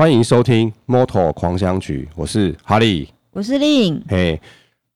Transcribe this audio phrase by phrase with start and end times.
[0.00, 4.02] 欢迎收听《Moto 狂想曲》，我是哈利，我是令。
[4.08, 4.40] 嘿，hey,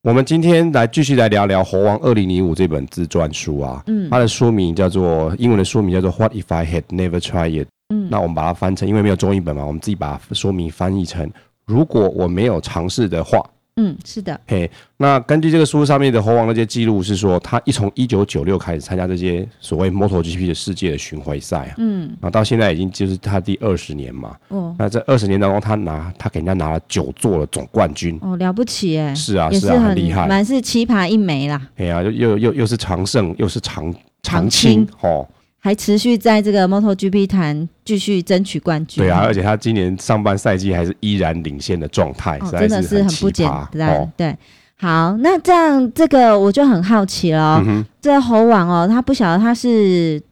[0.00, 3.82] 我们今天来继续来聊聊《猴王二零零五》这本自传书啊。
[3.86, 7.66] 嗯，它的书名叫做英文的书名叫做《What If I Had Never Tried It》。
[7.90, 11.30] 嗯，那我们把它翻成，因为没有中译本嘛，我们自己把说明翻译成
[11.66, 13.44] “如果我没有尝试的话”。
[13.76, 14.40] 嗯，是的。
[14.46, 24.36] 嘿，那根据这个书上面的猴王那些记录是说，他一从一九九六开始参加这些所谓 MotoGP 的世界的巡回赛啊，嗯，然后到现在已经就是他第二十年嘛。
[24.46, 28.16] 哦，那这二十年当中，他拿他给人家拿了九座的总冠军。
[28.22, 29.12] 哦，了不起哎。
[29.12, 31.60] 是啊，是啊，很厉害，满是奇葩一枚啦。
[31.76, 35.26] 哎呀，又又又又是常胜，又是常常青，哦。
[35.64, 39.02] 还持续在这个 MotoGP 坛继续争取冠军。
[39.02, 43.88] 对啊，而且他今年上半赛季还是依然领先的状态，哦，真的是很不简单。
[43.88, 44.36] 哦，对，
[44.76, 47.64] 好，那这样这个我就很好奇了。
[47.98, 50.22] 这猴王哦，他不晓得他是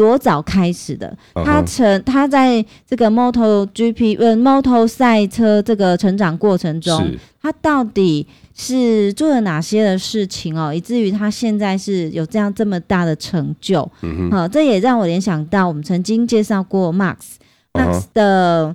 [0.00, 1.14] 多早开始的？
[1.34, 8.26] 他成他在这个 MotoGP 呃 Moto 赛车这个成长过程中，他到底？
[8.52, 13.90] 是做了哪些的事情哦，以至于他现在是有这样这么大的成就。
[14.02, 18.74] 嗯哼，好，这也让我联想到我们曾经介绍过 Max，Max、uh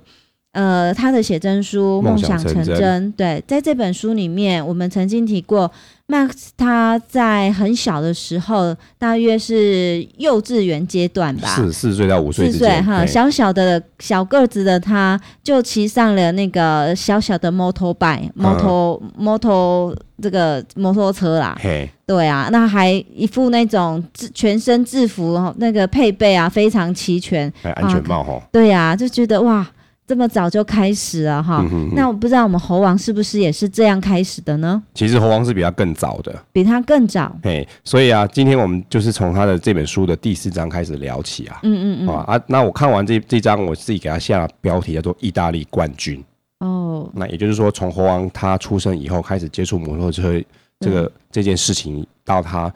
[0.56, 0.66] 的。
[0.66, 5.70] 呃，他的写真书《梦想成真》对，在这本书里面，我们曾经提过
[6.08, 21.88] ，Max 他在很小的时候，大约是幼稚园阶段吧，四四岁到五岁，四岁哈，小小的小个子的他，就骑上了那个小小的 motorbike，motor motor 这个摩托车啦，嘿。
[22.06, 29.66] 对啊，那还一副那种制全身制服，那个配备啊非常齐全，还安全帽哈，对呀、啊，就觉得哇。
[30.06, 34.80] 这么早就开始了哈，那我不知道我们猴王是不是也是这样开始的呢？
[34.94, 37.36] 其实猴王是比他更早的，比他更早。
[37.42, 41.58] 嘿，所以啊，今天我们就是从他的这本书的第四章开始聊起啊。
[41.64, 42.16] 嗯嗯嗯。
[42.18, 46.22] 啊，那我看完这这章，我自己给他下了标题叫做“意大利冠军”。
[46.60, 47.10] 哦。
[47.12, 50.40] 那也就是说，从猴王他出生以后开始接触摩托车
[50.78, 52.72] 这个、嗯、这件事情，到他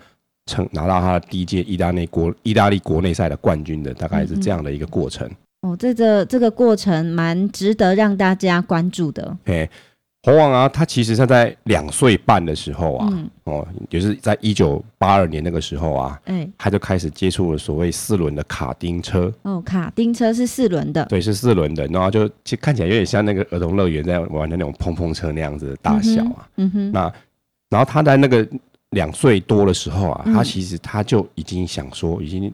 [0.47, 5.31] 成拿到他的第一届意大利国意大利国内赛的冠军的，大概是这样的一个过程。
[5.63, 9.37] 哦，这个这个过程蛮值得让大家关注的。
[9.45, 9.69] 哎，
[10.23, 19.31] 猴王啊，他其实他在两岁半的时候啊，嗯、哦，就是在一九八二年那个时候啊，哎，他就开始接触了所谓四轮的卡丁车。
[19.43, 26.49] 哦，卡丁车是四轮的，对，是四轮的，然后就其实看起来有点像那个儿童乐园在玩的那种碰碰车那样子的大小啊。
[26.57, 27.13] 嗯哼，嗯哼，那
[27.69, 28.49] 然后他在那个
[28.93, 32.51] 两岁多的时候啊，嗯、他其实他就已经想说，已经。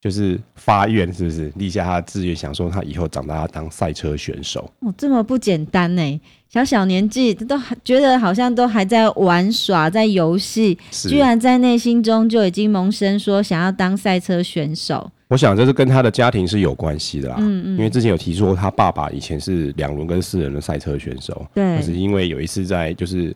[0.00, 4.70] 就是发愿，是不是立下他的志愿，想说他以后长大要当赛车选手？
[4.80, 6.20] 哦，这么不简单呢！
[6.48, 15.10] 小小年纪都还觉得好像都还在玩耍，在游戏，居然在内心中就已经萌生说想要当赛车选手。
[15.28, 17.36] 我想这是跟他的家庭是有关系的啦。
[17.40, 23.34] 嗯嗯，因为之前有提说他爸爸以前是两轮跟四轮的赛车选手，对，可是因为有一次在就是。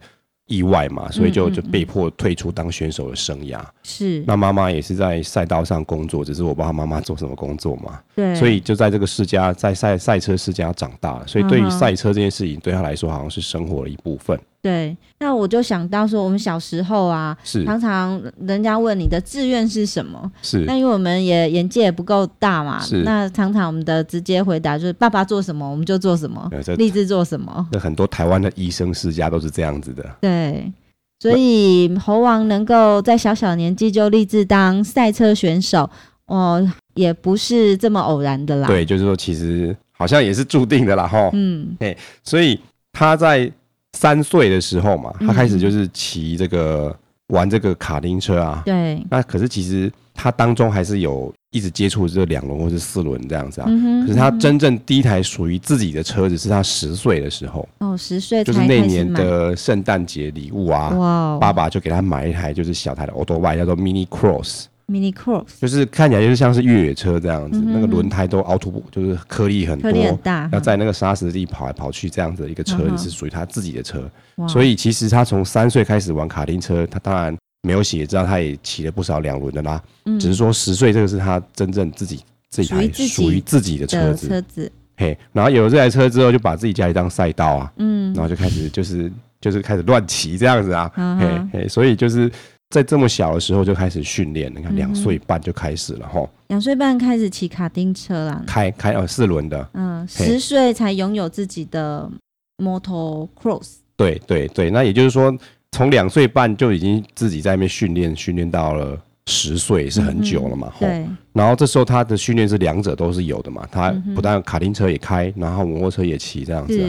[0.53, 3.59] 意外嘛，所以就就被迫退出当选手的生涯。
[3.83, 7.99] 是、那妈妈也是在赛道上工作，只是我不知道妈妈做什么工作嘛。
[8.15, 14.39] 对，所以就在这个世家，在赛赛车世家长大了，所以对于赛车这件事情，对他来说好像是生活的一部分。
[14.63, 27.67] 对，那我就想到说，我们小时候啊，是常常人家问你的志愿是什么，是那因为我们也眼界也不够大嘛，是那常常我们的直接回答就是爸爸做什么我们就做什么，立志做什么。
[27.73, 30.09] 那很多台湾的医生世家都是这样子的。
[30.21, 30.73] 对，
[31.19, 35.91] 所以猴王能够在小小年纪就立志当赛车选手，
[36.27, 38.69] 哦，也不是这么偶然的啦。
[38.69, 41.31] 对，就是说其实好像也是注定的啦，哈。
[41.33, 42.61] 嗯，对，所以
[42.93, 43.53] 他在。
[44.03, 48.61] 三岁的时候嘛，他开始就是骑这个、嗯、玩这个卡丁车啊。
[48.67, 49.01] 对。
[49.09, 53.67] 那可是其实他当中还是有一直接触这两轮或是四轮这样子啊。
[53.69, 54.01] 嗯哼。
[54.03, 57.69] 可是他真正第一台属于自己的车子是他十岁的时候。
[57.79, 58.43] 哦，十岁。
[58.43, 60.89] 就是那年的圣诞节礼物啊。
[60.89, 61.39] 哇、哦。
[61.41, 64.65] 爸爸就给他买一台就是小台的 Auto Bike 叫做 Mini Cross。
[64.93, 74.09] Mini Cross 就是看起来就是像是越野车这样子，嗯、哼那个轮胎都凹凸，就是颗粒很多，颗粒很大，要在那个沙石地跑来跑去这样子的一个车子是属于他自己的车，
[74.47, 89.11] 所以其实他从三岁开始玩卡丁车，他当然没有写，知道他也骑了不少两轮的啦，嗯、只是说十岁这个是他真正自己这台属于自己的车子，车子，嘿，然后有了这台车之后，就把自己家里当赛道啊，嗯，然后就开始就是
[89.41, 92.31] 就是开始乱骑这样子啊，嗯、嘿嘿，所以就是。
[92.73, 96.27] 在这么小的时候就开始训练，你看两岁半就开始了哈。
[96.47, 99.69] 两岁半开始骑卡丁车啦，开开呃四轮的。
[99.75, 102.11] 嗯，十岁才拥有自己的
[102.57, 103.75] Moto Cross。
[103.95, 105.37] 对对对，那也就是说，
[105.73, 111.07] 从两岁半就已经自己在那边训练，训练到了十岁是很久了嘛，嗯、对。
[111.35, 116.89] 然后这时候他的训练是两者都是有的嘛，他不但卡丁车也开，然后摩托车也骑这样子、啊。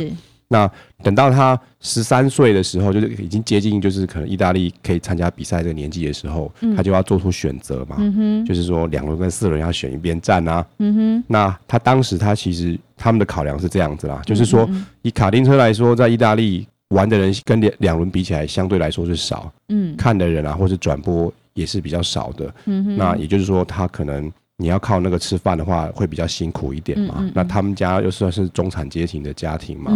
[0.54, 0.62] 是。
[0.62, 0.72] 那
[1.04, 7.96] 等到他十三岁的时候，就是已经接近就是可能意大利可以参加比赛这个年纪的时候，嗯、他就要做出选择嘛。
[8.00, 8.46] 嗯哼。
[8.46, 10.66] 就是说两轮跟四轮要选一边站啊。
[10.80, 11.24] 嗯哼。
[11.28, 14.70] 那他当时他其实他们的考量是这样子啦，就是说
[15.02, 19.52] 以卡丁车来说，在意大利玩的人跟两两轮比起来，相对来说是少。
[19.70, 19.96] 嗯。
[19.98, 21.34] 看的人啊，或是转播。
[21.56, 27.16] 也是比较少的，嗯哼，那也就是说，他可能你要靠那个吃饭的话，会比较辛苦一点嘛。
[27.18, 29.92] 嗯嗯嗯，那他们家又算是中产阶级的家庭嘛，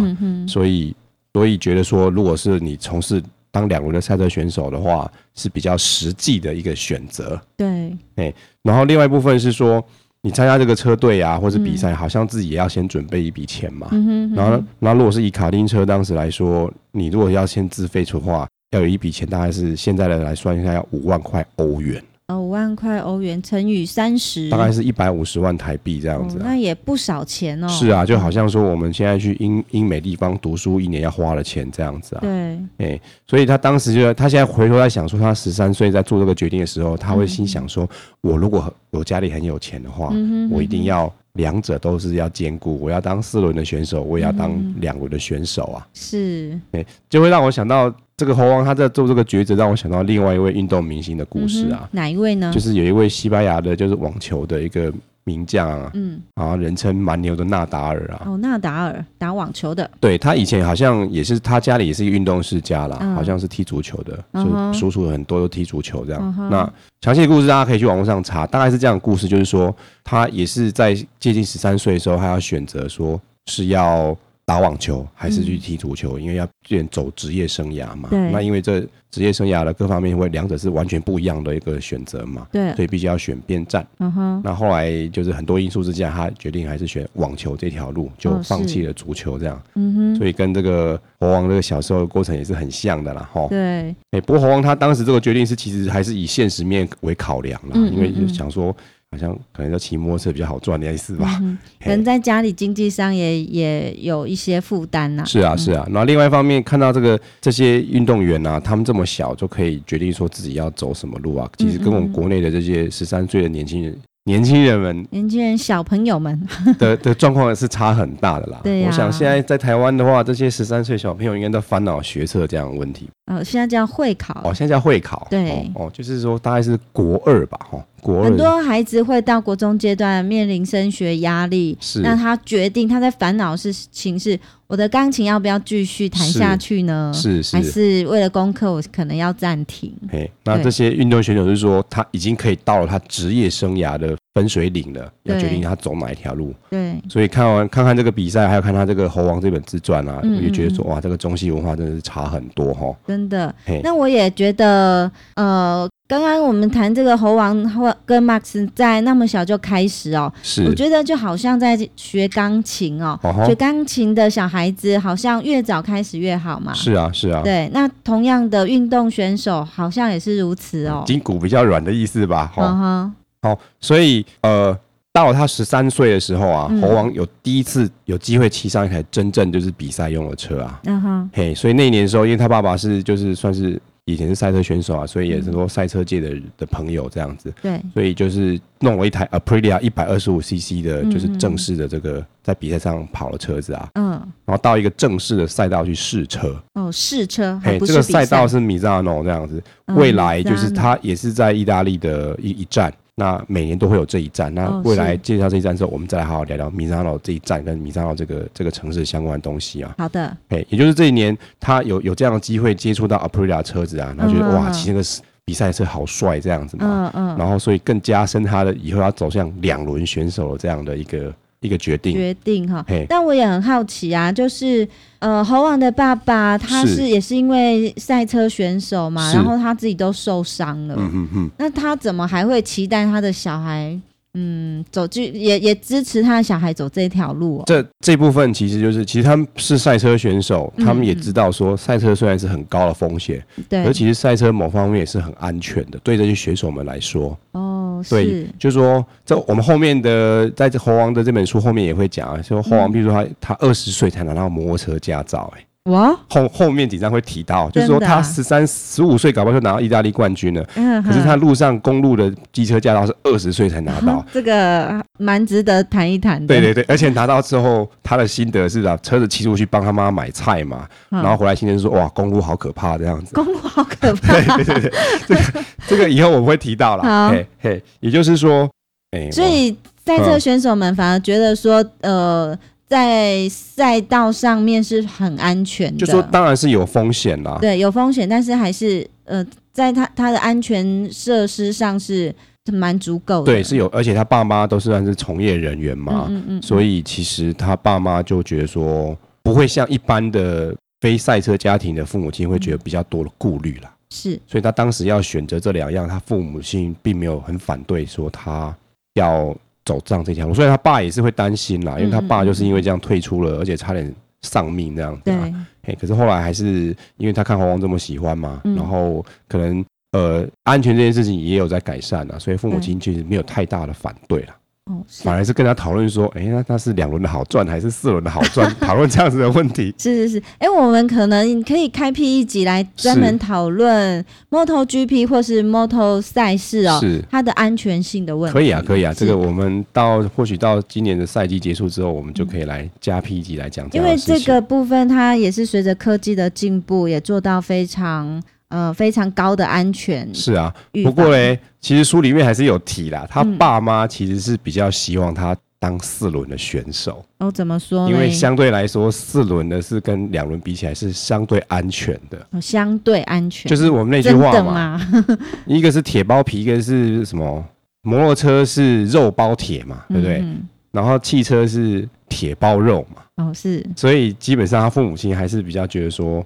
[0.46, 0.94] 所以
[1.32, 7.40] 所以觉得说，如果是你从事当两轮的赛车选手的话，是比较实际的一个选择。
[7.56, 8.32] 对，哎，
[8.62, 9.82] 然后另外一部分是说，
[10.22, 13.88] 你参加这个车队啊，或是比赛，好像自己也要先准备一笔钱嘛。
[13.92, 18.46] 嗯哼，然后，那如果是以卡丁车当时来说，你如果要先自费出的话。
[18.72, 22.04] 要有一笔钱，大概是现在的来算一下，要五万块欧元。
[22.30, 26.44] 哦，五万块欧元乘以三十，大概是一百五十万台币这样子，啊哦。
[26.44, 27.66] 那也不少钱哦。
[27.68, 32.18] 是啊，就好像说我们现在去英英美地方读书，一年要花的钱这样子啊。
[32.20, 32.30] 对。
[32.30, 41.10] 哎，欸，所以他当时就，他现在回头在想说，他十三岁在做这个决定的时候，他会心想说，嗯，我如果我家里很有钱的话，嗯哼嗯哼，我一定要。
[41.38, 45.86] 两者都是要兼顾，我要当四轮的选手，我也要当两轮的选手啊。
[45.86, 51.80] 嗯、是，哎，就会让我想到这个猴王他在做这个抉择，让我想到另外一位运动明星的故事啊。
[51.84, 52.52] 嗯、哪一位呢？
[52.52, 54.92] 就是有一位西班牙的，就是网球的一个。
[55.28, 66.34] 名将啊，嗯，啊，人称蛮牛的纳达尔啊，哦，纳达尔打网球的，对，他以前好像也是，他家里也是一个运动世家啦，嗯、好像是踢足球的，就叔叔很多都踢足球这样。
[66.38, 66.72] 嗯、那
[67.02, 74.16] 详细的故事大家可以去网络上查，大概是这样的故事，就是说他也是在接近十三岁的时候，他要选择说是要。
[74.48, 76.18] 打网球还是去踢足球？
[76.18, 78.08] 嗯、因为要变走职业生涯嘛。
[78.08, 78.80] 对那因为这
[79.10, 82.46] 职业生涯的各方面，会两者是完全不一样的一个选择嘛。
[82.50, 82.74] 对。
[82.74, 83.86] 所以必须要选边站。
[83.98, 84.40] 嗯哼。
[84.42, 89.62] 那后来就是很多因素之下，他决定还是选网球这条路，就放弃了足球这样。
[89.74, 90.16] 嗯哼、哦。
[90.16, 93.28] 所以跟这个猴王这个小时候的过程也是很像的啦。
[93.30, 93.46] 哈。
[93.50, 93.58] 对。
[93.58, 98.74] 哎、欸，不过猴王他当时这个决定是其实还是以现实面为考量啦，嗯嗯嗯因为就想说。
[99.10, 105.24] 好像可能要骑摩托车比较好赚的意思吧，嗯、可能在家里经济上也也有一些负担呐。
[105.24, 105.82] 是啊，是啊。
[105.90, 113.98] 然后另外一方面，看到这个这些运动员啊，他们这么小就可以决定说自己要走什么路啊，其实跟我们国内的这些十三岁的年轻人。
[114.24, 116.38] 年轻人们，年轻人小朋友们
[116.78, 118.60] 的的状况是差很大的啦。
[118.62, 123.08] 对、啊、我想现在在台湾的话，这些十三岁小朋友应该都烦恼学测这样的问题。
[123.28, 124.40] 哦，现在叫会考。
[124.44, 125.26] 哦，现在叫会考。
[125.30, 128.24] 对哦，哦，就是说大概是国二吧，哈，国二。
[128.24, 134.38] 很多孩子会到国中阶段面临升学压力，是那他决定他在烦恼事情是。
[134.68, 137.10] 我的钢琴要不要继续弹下去呢？
[137.14, 139.90] 是是，是还是为了功课，我可能要暂停。
[140.12, 146.54] 嘿，那这些运动选手就是说，他已经可以到了他职业生涯的分水岭了，要决定他走哪一条路。
[146.70, 152.94] 对，所以看完看看这个比赛，还有看他这个猴王这本自传啊，嗯嗯我就觉得说，哇，这个中西文化真的是差很多哈。
[153.06, 153.52] 真的。
[153.82, 155.88] 那我也觉得，呃。
[156.08, 166.72] 刚刚我们谈这个猴王或跟 Max 在那么小就开始哦，是，我觉得就好像在学钢琴哦，学钢琴的小孩子好像越早开始越好嘛。
[166.72, 167.42] 是啊，是啊。
[167.44, 171.04] 对，那同样的运动选手好像也是如此哦。
[171.06, 172.50] 筋骨比较软的意思吧？
[172.54, 173.12] 哈、哦。
[173.42, 174.78] 好、uh 哦，所以呃，
[175.12, 180.80] 到了他十三岁的时候啊，嗯、猴王有第一次有机会骑上一台真正就是比赛用的车啊。
[180.84, 181.36] 嗯哼、uh。
[181.36, 183.80] 嘿、所以那一年的时候，因为他爸爸是就是算是。
[184.08, 187.52] 以前是赛车选手啊，所以也是说赛车界的的朋友这样子。
[187.60, 193.86] 对，所以就是弄了一台 Aprilia 一百二十五 CC 的，就是正式的这个在比赛上跑的车子啊。
[193.96, 194.12] 嗯。
[194.46, 196.56] 然后到一个正式的赛道去试车。
[196.72, 197.60] 哦，试车。
[197.62, 202.90] 嘿，这个赛道是 Misano 这样子，未来就是他也是在意大利的一一站。
[203.18, 209.94] 那每年都会有这一站，那未来介绍这一站之后，我们再来好好聊聊米沙岛这一站跟米沙岛这个这个城市相关的东西啊。
[209.98, 215.04] 好的，哎，也就是这一年他有有这样的机会接触到 Aprilia 车子啊，然后觉得、嗯、哇，骑那个
[215.44, 221.34] 比赛车好帅这样子嘛，嗯嗯，然后所以更加深他的以后要走向两轮选手的这样的一个。
[221.60, 222.84] 一个决定，决定哈。
[223.08, 224.86] 但我也很好奇啊，就是
[225.18, 233.98] 呃，猴王的爸爸他是也是因为赛车选手嘛，然后他自己都受伤了，嗯嗯嗯，那他怎么还会期待他的小孩？
[234.40, 237.64] 嗯，走就也也支持他的小孩走这条路，哦。
[237.66, 247.36] 这这部分其实就是，其实他们是赛车选手，他们也知道说赛车虽然是很高的风险，对，而其实赛车某方面也是很安全的，对这些选手们来说。
[247.52, 255.67] 哦，对，是就是说，这我们后面的在这猴王的这本书后面也会讲啊，说猴王，比如说他他二十岁才拿到摩托车驾照，欸，哎。
[255.88, 260.64] 哇，后后面几张会提到，就是说他十三、十五岁，搞不好就拿到意大利冠军了。
[260.74, 266.46] 嗯，可是他路上公路的机车驾照是二十岁才拿到， 这个蛮值得谈一谈的。
[266.46, 273.34] 对对对，而且拿到之后，他的心得是啊，车子骑出去帮他妈买菜嘛，然后回来心情说，哇，公路好可怕这样子。
[273.34, 274.34] 公路好可怕。
[274.56, 274.92] 对对对，
[275.26, 277.30] 这个这个以后我们会提到了。
[277.30, 278.68] 嘿嘿，也就是说，
[279.12, 282.58] 哎，所以赛车选手们反而觉得说，呃。
[282.88, 287.58] 在赛道上面是很安全的，就说当然是有风险啦。
[287.60, 292.34] 对，有风险，但是还是呃，在他他的安全设施上是
[292.72, 293.52] 蛮足够的。
[293.52, 303.94] 对，是有，而且他爸妈都是算是从业人员嘛，嗯嗯，嗯，所以其实他爸妈就觉得说不会像一般的非赛车家庭的父母亲会觉得比较多的顾虑啦。
[304.08, 308.74] 是，所以他当时要选择这两样，他父母亲并没有很反对，说他
[309.12, 309.54] 要。
[309.88, 315.22] 走上这条路，所以他爸也是会担心啦，因为他爸就是因为这样退出了，而且差点丧命这样子。
[315.24, 315.34] 对，
[315.82, 324.54] 嘿，可是后来还是因为他看黄黄这么喜欢嘛，然后可能呃安全这件事情也有在改善啊，所以父母亲其实没有太大的反对了。
[324.88, 328.68] 哦，反而是跟他讨论说，哎、欸，那他是两轮的好赚还是四轮的好赚？
[328.80, 329.94] 讨论这样子的问题。
[329.98, 338.54] 是 是是，哎、欸，我们可能可以开辟一集来专门讨论 MotoGP 或是 Moto 赛事哦，是它的安全性的问题。
[338.54, 343.86] 可以啊，可以啊，这个我们到或许到今年的赛季结束之后，我们就可以来加辟一集来讲。
[343.92, 348.42] 因为这个部分它也是随着科技的进步，也做到非常。
[348.68, 357.24] 呃，非常高的安全是啊，不过嘞，其实书里面还是有提啦，他爸妈其实是比较希望他当四轮的选手。
[357.38, 358.06] 哦，怎么说？
[358.10, 362.46] 因为相对来说，四轮的是跟两轮比起来是相对安全的。
[362.50, 365.00] 哦，相对安全，就是我们那句话嘛，
[365.64, 367.64] 一个是铁包皮，一个是什么？
[368.02, 370.40] 摩托车是肉包铁嘛，对不对？
[370.42, 370.68] 嗯。
[370.92, 373.46] 然后汽车是铁包肉嘛。
[373.46, 373.82] 哦，是。
[373.96, 376.44] 所以基本上他父母亲还是比较觉得说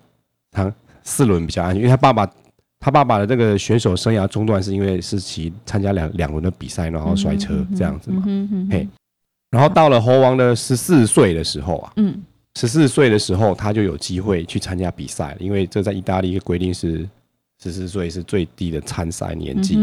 [0.52, 0.72] 他。
[1.04, 2.30] 四轮比较安全，因为他爸爸，
[2.78, 8.22] 他爸爸的这个选手生涯中断是因为是骑参加两两轮的比赛，然后摔车这样子嘛。
[8.26, 8.88] 嗯嗯嘿，
[9.50, 12.22] 然后到了猴王的十四岁的时候啊，嗯，
[12.56, 17.08] 十四岁的时候他就有机会去参加比赛，因为这在意大利规定是
[17.62, 19.78] 十四岁是最低的参赛年纪，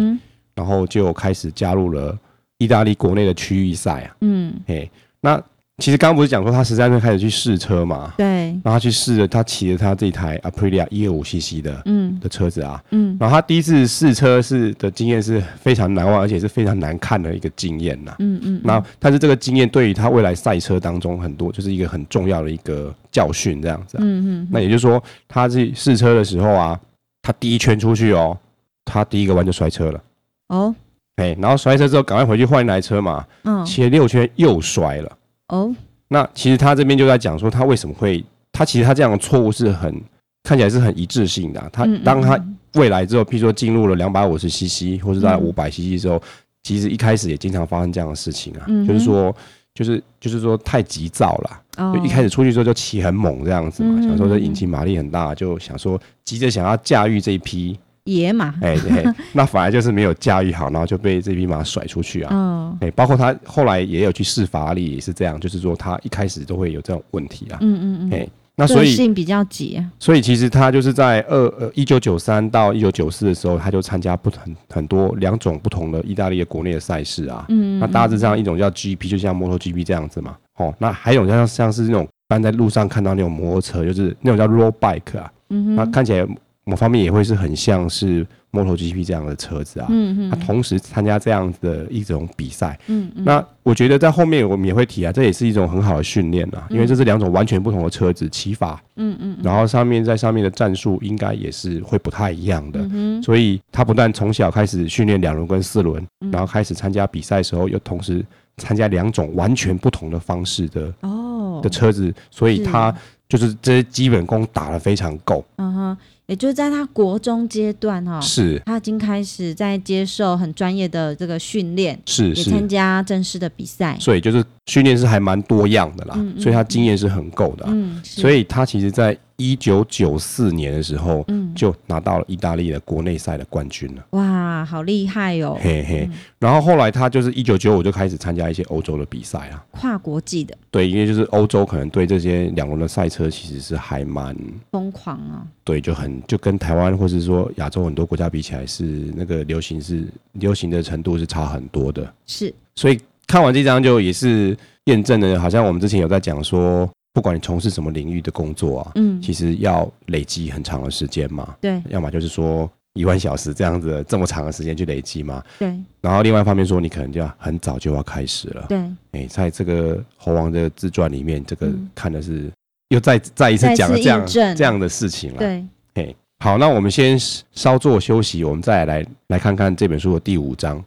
[0.55, 2.17] 然后就开始加入了
[2.57, 4.15] 意大利国内的区域赛啊。
[4.21, 4.89] 嗯，嘿，
[5.21, 5.41] 那。
[5.79, 8.13] 其实刚刚不是讲说他十三岁开始去试车嘛？
[8.17, 8.49] 对。
[8.61, 13.15] 然后他去试了，他骑了他这台 Aprilia 一二五 CC 的，嗯，的车子啊，嗯。
[13.19, 18.13] 然后他第一次试车是的经验是非常难忘，而且是非常难看的一个经验呐。
[18.19, 18.61] 嗯嗯。
[18.63, 23.97] 然后，但是这个经验对于他未来赛车当中很多就是一个很重要的一个教训，这样子。
[24.01, 24.47] 嗯嗯。
[24.51, 26.79] 那也就是说，他去试车的时候啊，
[27.21, 28.37] 他第一圈出去哦，
[28.83, 30.01] 他第一个弯就摔车了。
[30.49, 30.75] 哦。
[31.15, 33.25] 哎，然后摔车之后赶快回去换一台车嘛。
[33.43, 33.65] 嗯。
[33.65, 35.11] 骑了六圈又摔了。
[35.49, 35.75] 哦，oh?
[36.07, 39.93] 那其实他这边就在讲说，他为什么会，他其实他这样的错误是很
[40.41, 41.69] 看起来是很一致性的啊。
[41.71, 42.39] 他当他
[42.75, 46.21] 未来之后，譬如说进入了两百五十 CC 或者在五百 CC 之后，
[46.63, 49.35] 其实一开始也经常发生这样的事情啊，就是说，
[49.73, 57.77] 就是就是说太急躁了，就一开始出去之后就骑很猛这样子嘛，想说这引擎马力很大，就想说急着想要驾驭这一匹。
[58.09, 62.29] 野马，哎，对，那反而就是没有驾驭好，然后就被这匹马甩出去啊。
[62.33, 67.57] 嗯，哎，包括他后来也有去试法拉利，也是这样，就是说他一开始都会有这种问题啊。
[67.61, 68.13] 嗯嗯嗯。
[68.13, 69.81] 哎，那所以性比较急。
[69.99, 77.45] 所以其实他就是在二呃一九九三到一九九四的时候，他就参加不很很多两种不同的意大利的国内的赛事啊。
[77.49, 77.79] 嗯。
[77.79, 80.35] 那大致上一种叫 GP，就像摩托 GP 这样子嘛。
[80.57, 85.31] 哦，那还有像像是那种般在路上看到那种摩托车，就是那种叫 road bike 啊。
[85.49, 85.75] 嗯哼。
[85.75, 86.27] 那看起来
[86.69, 88.25] 某方面也会是很像是。
[88.51, 108.25] MotoGP 这样的车子啊，嗯嗯，他同时参加这样子的一种比赛，嗯嗯，那我觉得在后面我们也会提啊，这也是一种很好的训练啊，因为这是两种完全不同的车子骑法，嗯嗯，然后上面在上面的战术应该也是会不太一样的，嗯所以他不但从小开始训练两轮跟四轮，然后开始参加比赛的时候又同时
[108.57, 111.59] 参加两种完全不同的方式的哦。
[111.61, 112.91] 的车子，所以他
[113.27, 115.97] 就是这些基本功打得非常够，嗯哼。
[116.29, 129.17] 也就是在他国中阶段哈，是，他已经开始在接受很专业的这个训练，是，是，也参加正式的比赛，所以就是训练是还蛮多样的啦，嗯嗯，所以他经验是很够的，嗯，所以他其实，在。
[129.41, 134.05] 一九九四年的时候，嗯，就拿到了意大利的国内赛的冠军了。
[134.09, 135.57] 哇，好厉害哦！
[135.61, 136.09] 嘿嘿。
[136.39, 140.53] 然后后来他就是一九九五就开始参加一些欧洲的比赛啊，跨国际的。
[140.69, 144.35] 对，因为就是欧洲可能对这些两轮的赛车其实是还蛮
[144.73, 145.47] 疯狂啊。
[145.69, 148.83] 对，就很就跟台湾或是说亚洲很多国家比起来，是
[149.15, 152.13] 那个流行是流行的程度是差很多的。
[152.25, 152.53] 是。
[152.75, 156.89] 所以看完这张就也是验证了，好像我们之前有在讲说。
[157.11, 165.75] 不管你从事什么领域的工作啊，嗯，其实要累积很长的时间嘛，对，要么就是说一万小时这样子这么长的时间去累积嘛，对。
[166.01, 168.77] 然后另外一方面说，你可能就要很早就要开始了，对。
[169.13, 172.49] 哎，在这个猴王的自传里面，这个看的是
[172.89, 175.63] 又再再一次讲了这样这样的事情了，对。
[175.93, 177.17] 哎，好，那我们先
[177.51, 180.83] 稍作休息，我们再来来看看这本书的第五章。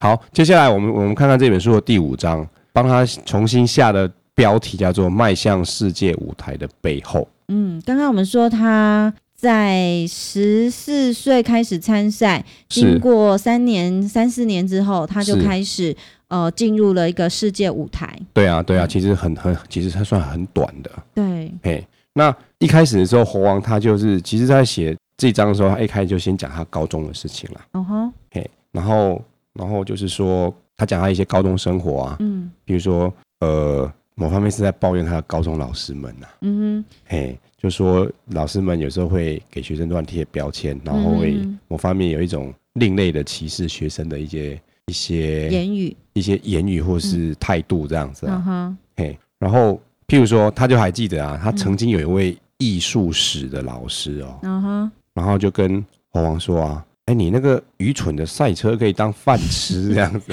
[0.00, 7.20] 好，接下来我们我们看看这本书的第五章，帮他重新下的标题叫做《迈向世界舞台的背后》。
[7.48, 9.12] 嗯，刚刚我们说他
[9.44, 15.94] 在十四岁开始参赛，经过三年三四年之后，他就开始
[16.28, 18.18] 呃进入了一个世界舞台。
[18.32, 20.90] 对啊，对啊，其实很很，其实他算很短的。
[21.14, 27.60] 对，嘿，那一开始的时候，猴王他就是，其实在写这章的时候，他一开始就先讲他高中的事情了。
[27.72, 29.22] 哦吼，嘿，然后。
[29.56, 41.36] 然后就是说，他讲他一些高中生活啊，嗯，比如说，呃，某方面是在抱怨他的高中老师们呐、啊，嗯哼，嘿，就说老师们有时候会给学生乱贴标签，然后会
[41.68, 56.84] 某方面有一种另类的歧视学生的一些一些言语，一些言语或是态度这样子啊，嗯、嘿，然后譬如说，他就还记得啊，他曾经有一位艺术史的老师哦，嗯哼，然后就跟猴王说啊。
[57.06, 60.32] 哎，你那个愚蠢的赛车可以当饭吃这样子？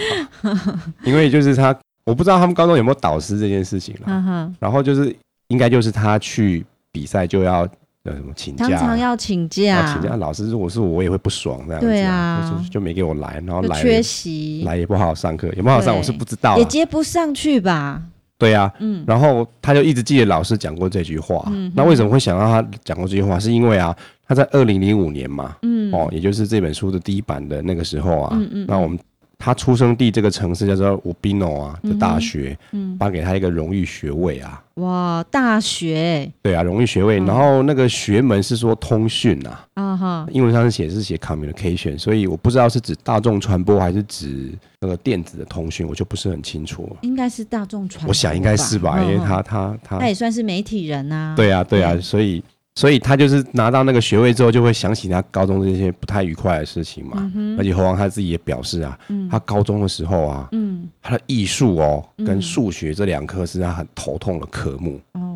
[1.03, 4.51] 因为就是他，我不知道他们高中有没有导师这件事情了。
[4.59, 5.15] 然后就是
[5.47, 7.61] 应该就是他去比赛就要
[8.03, 9.93] 呃什么请假，常常要请假。
[9.93, 11.87] 请假，老师如果是我，我也会不爽这样子。
[11.87, 18.01] 对啊，就就没给我来，然后来缺席，来也不好好上课，也不好好上，我是不知道，也接不上去吧。
[18.37, 19.03] 对啊，嗯。
[19.05, 21.45] 然后他就一直记得老师讲过这句话。
[21.75, 23.39] 那为什么会想到他讲过这句话？
[23.39, 23.95] 是因为啊。
[24.27, 28.97] 他在二零零五年嘛，嗯，哦，也就是这本书的第一版的那个时候啊，嗯嗯，那我们
[29.41, 52.43] 他出生地这个城市叫做乌比诺啊的大学，嗯，颁给他一个荣誉学位啊，哇，大学，对啊，荣誉学位，然后那个学门是说通讯啊，啊哈，英文上是写是写 communication，所以我不知道是指大众传播还是指那个电子的通讯，我就不是很清楚，应该是大众传播，我想应该是吧，因为他他他他也算是媒体人呐，对啊对啊，所以。
[52.75, 57.31] 所以他就是拿到那个学位之后，就会想起他高中这些不太愉快的事情嘛。
[57.35, 64.99] 嗯、而且猴王他自己也表示啊，嗯、他高中的时候啊，嗯、他的艺术哦跟数学这两科是他很头痛的科目。
[65.13, 65.30] 哦，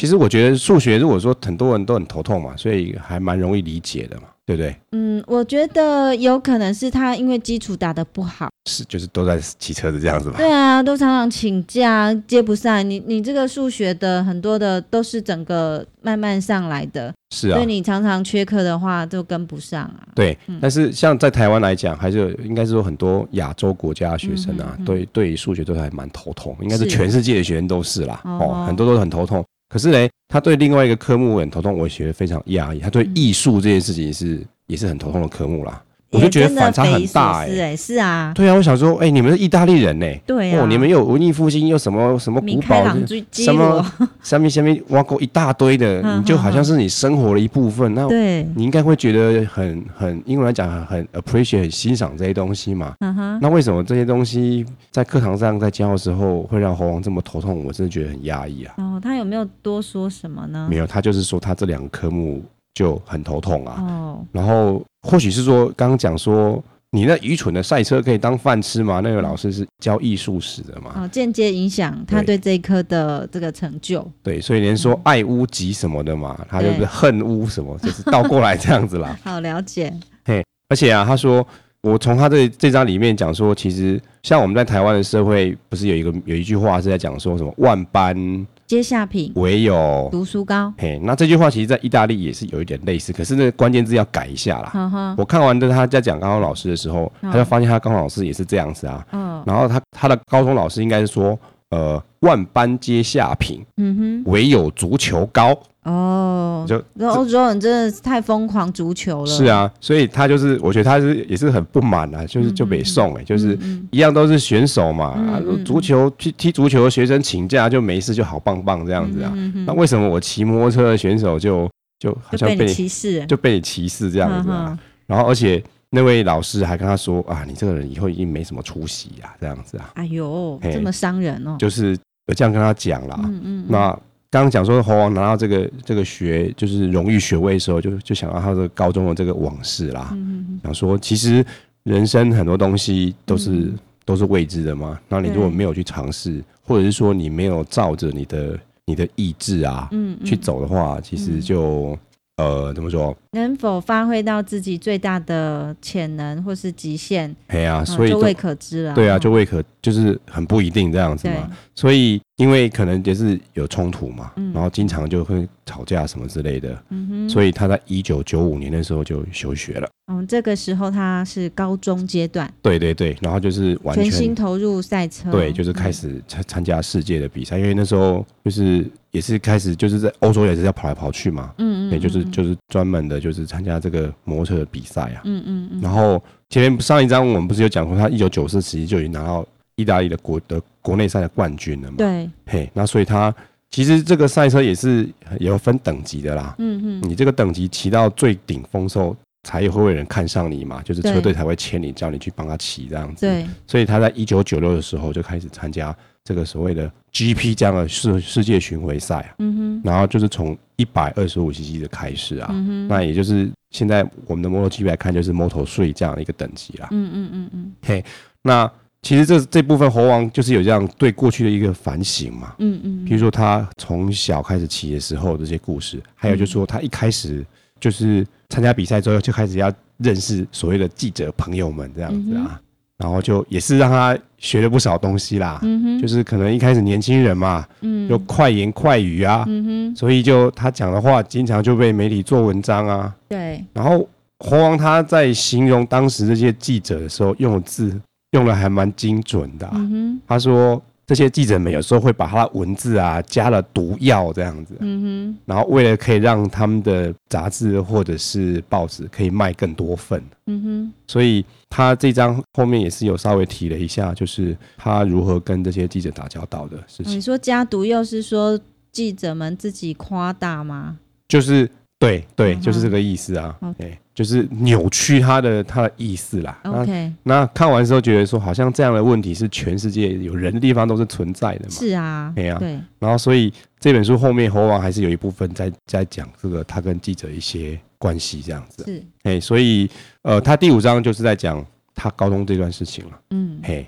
[0.00, 4.22] 其实我觉得数学如果说很多人都很头痛嘛，所以还蛮容易理解的嘛。
[4.46, 4.74] 对不对？
[4.90, 10.38] 嗯，我觉得有可能是他因为基础打得不好，是就是都在骑车的这样子吧？
[10.38, 12.88] 对啊，都常常请假接不上。
[12.88, 17.54] 你你这个数学的很多的都是整个慢慢上来的，是啊。
[17.54, 20.08] 所以你常常缺课的话就跟不上啊。
[20.16, 28.20] 对，嗯、但是像在台湾来讲，还是应该是说很多亚洲国家的学生啊，嗯、哼哼对对数学都还蛮头痛，应该是全世界的学生都是啦。
[28.24, 29.44] 是哦，很多都很头痛。
[29.70, 32.80] 可是呢，他对另外一个科目很头痛，我也觉得非常压抑。
[32.80, 35.80] 他对艺术这件事情是也是很头痛的科目啦。
[36.12, 42.84] 我就觉得反差很大哎、欸，是啊，对啊，我想说，哎、欸，你们是意大利人呢、欸，对啊，哦，你们又文艺复兴又什么什么古堡，
[43.30, 43.84] 什么
[44.22, 47.94] 下面下面挖过一大堆的，你就好像是你生活的一部分。
[47.94, 52.94] 那对，你应该会觉得很很，英文来讲很 appreciate 很欣赏这些东西嘛。
[52.98, 57.64] 嗯哼，那为什么这些东西在课堂上在教的时候会让猴王这么头痛？
[57.64, 58.74] 我真的觉得很压抑啊。
[58.78, 60.66] 哦，他有没有多说什么呢？
[60.68, 62.42] 没有，他就是说他这两个科目
[62.80, 63.76] 就很头痛啊。
[63.80, 66.62] 哦，然后或许是说刚刚讲说。
[66.92, 68.98] 你那愚蠢的赛车可以当饭吃吗？
[68.98, 70.90] 那个老师是教艺术史的嘛？
[70.96, 74.04] 哦，间接影响他对这一科的这个成就。
[74.24, 79.16] 对，所以连说爱屋及什么的嘛，嗯、他就是恨屋什么，就是倒过来这样子啦。
[79.22, 79.94] 好了解。
[80.24, 81.46] 嘿，而且啊，他说
[81.82, 88.44] 我从他这这张里面讲说，其实像我们在台湾的社会，不是有一个有一句话是在讲说什么万般。
[88.70, 90.72] 阶下品，唯有读书高。
[90.78, 95.16] 嘿，那这句话其实，在意大利也是有一点类似，可是那个关键字要改一下啦。
[95.18, 99.04] 我看完的他在讲高中老师的时候，他就发现他高中老师也是这样子啊。
[99.10, 101.36] 嗯，然后他他的高中老师应该是说，
[101.70, 105.56] 呃，万般皆下品，嗯哼，唯有足球高。
[105.84, 109.26] 哦，就欧洲人真的是太疯狂足球了。
[109.26, 113.58] 是啊，所以他就是，我觉得他是也是很不满啊，就是就北宋哎，就是
[113.90, 119.32] 一样都是选手嘛，啊，足球去踢足球的学生请假就没事，就好棒棒这样子啊。
[119.66, 121.66] 那为什么我骑摩托车的选手就
[121.98, 124.78] 就好像被歧视，就被你歧视这样子啊？
[125.06, 129.90] 然后而且那位老师还跟他说啊，你这个人以后已经没什么出息啊，这样子啊。
[129.94, 131.56] 哎呦，这么伤人哦。
[131.58, 131.98] 就是
[132.34, 133.20] 这样跟他讲啦。
[133.24, 133.98] 嗯嗯，那。
[134.32, 140.10] 刚刚讲说猴王拿到这个这个学就是荣誉学位的时候，就就想到他的高中的这个往事啦。
[140.12, 141.44] 嗯、想说其实
[141.82, 144.96] 人生很多东西都是、嗯、都是未知的嘛。
[145.08, 151.98] 那你如果没有去尝试，或者是说你没有照着你的你的意志啊，嗯嗯、去走的话，其实就。
[152.40, 153.14] 呃，怎么说？
[153.32, 157.34] 能否发挥到自己最大的潜能或是极限？
[157.48, 158.94] 哎呀、啊，所以就未可知了。
[158.94, 161.50] 对啊，就未可，就是很不一定这样子嘛。
[161.74, 166.82] 所以，因为可能也是有冲突嘛，嗯、然后经常就会吵架什么之类的。
[166.88, 167.28] 嗯哼。
[167.28, 169.88] 所以他在一九九五年的时候就休学了。
[170.12, 172.52] 嗯，这个时候他是高中阶段。
[172.62, 175.30] 对对对，然后就是完全全心投入赛车。
[175.30, 181.52] 对，就是开始参参加世界的比赛，嗯、因为那时候就是也是开始就是在欧洲也是要跑来跑去嘛。
[181.58, 181.92] 嗯，嗯嗯。
[181.92, 185.22] 也就是就是专门的就是参加这个摩托车的比赛啊。
[185.24, 185.80] 嗯嗯嗯。
[185.80, 189.46] 然后前面上一章我们不是有讲过，他一九九四时期就已经拿到
[189.76, 191.96] 意大利的国的国内赛的冠军了嘛？
[191.98, 192.30] 对。
[192.46, 193.34] 嘿，那所以他
[193.70, 196.54] 其实这个赛车也是也有分等级的啦。
[196.58, 197.08] 嗯嗯。
[197.08, 199.16] 你这个等级骑到最顶峰时候。
[199.44, 203.24] 才有会有人看上你嘛，就是车队才会签你，叫你去帮他骑这样子。
[203.24, 209.34] 对，所以他在一九九六的时候就开始参加这个所谓的 GP 这样的世世界巡回赛。
[209.38, 209.80] 嗯哼。
[209.84, 212.88] 然后就是从一百二十五 cc 的开始啊，嗯哼。
[212.88, 216.88] 那也就是现在我们的 MotoGP 来看，就是 Moto3 这样的一个等级啦。
[216.90, 217.72] 嗯嗯嗯嗯。
[217.82, 218.04] 嘿，
[218.42, 218.70] 那
[219.02, 222.54] 其实这这部分猴王就是有这样对过去的一个反省嘛。
[222.58, 223.04] 嗯嗯。
[223.04, 227.44] 比如说他从小开始骑的时候这些故事，还有就是说他一开始。
[227.80, 232.60] 就是参加比赛之后就开始要认识所谓的记者朋友们这样子啊，
[233.00, 235.58] 然后就也是让他学了不少东西啦。
[235.62, 243.12] 嗯，就是可能一开始年轻人嘛，嗯，就快言快语啊，嗯，所以就他讲的话经常就被媒体做文章啊。
[243.28, 243.64] 对。
[243.72, 244.06] 然后
[244.38, 248.00] 猴王他在形容当时这些记者的时候用的字
[248.32, 249.72] 用的还蛮精准的、啊。
[249.74, 250.80] 嗯哼，他说。
[251.10, 267.16] 这些记者们有时候会把他的文字啊加了毒药这样子，嗯哼，然后为了可以让他们的杂志或者是报纸可以卖更多份，嗯哼，所以他这张后面也是有稍微提了一下，就是他如何跟这些记者打交道的事情。
[267.16, 268.56] 你说加毒药是说
[268.92, 271.00] 记者们自己夸大吗？
[271.26, 271.68] 就是。
[272.00, 273.54] 对对，就是这个意思啊。
[273.60, 276.58] OK，就是扭曲他的他的意思啦。
[276.64, 281.70] OK，那看完之后觉得说，好像这样的问题是全世界有人的地方都是存在的嘛。
[281.70, 282.58] 是啊，对啊。
[282.58, 282.80] 对。
[282.98, 288.82] 然后，所以这本书后面猴王还是有一部分在在讲这个他跟记者一些关系这样子。
[288.84, 289.04] 是。
[289.24, 289.86] 哎，所以
[290.22, 291.62] 呃，他第五章就是在讲
[291.94, 293.20] 他高中这段事情了。
[293.28, 293.60] 嗯。
[293.62, 293.86] 嘿。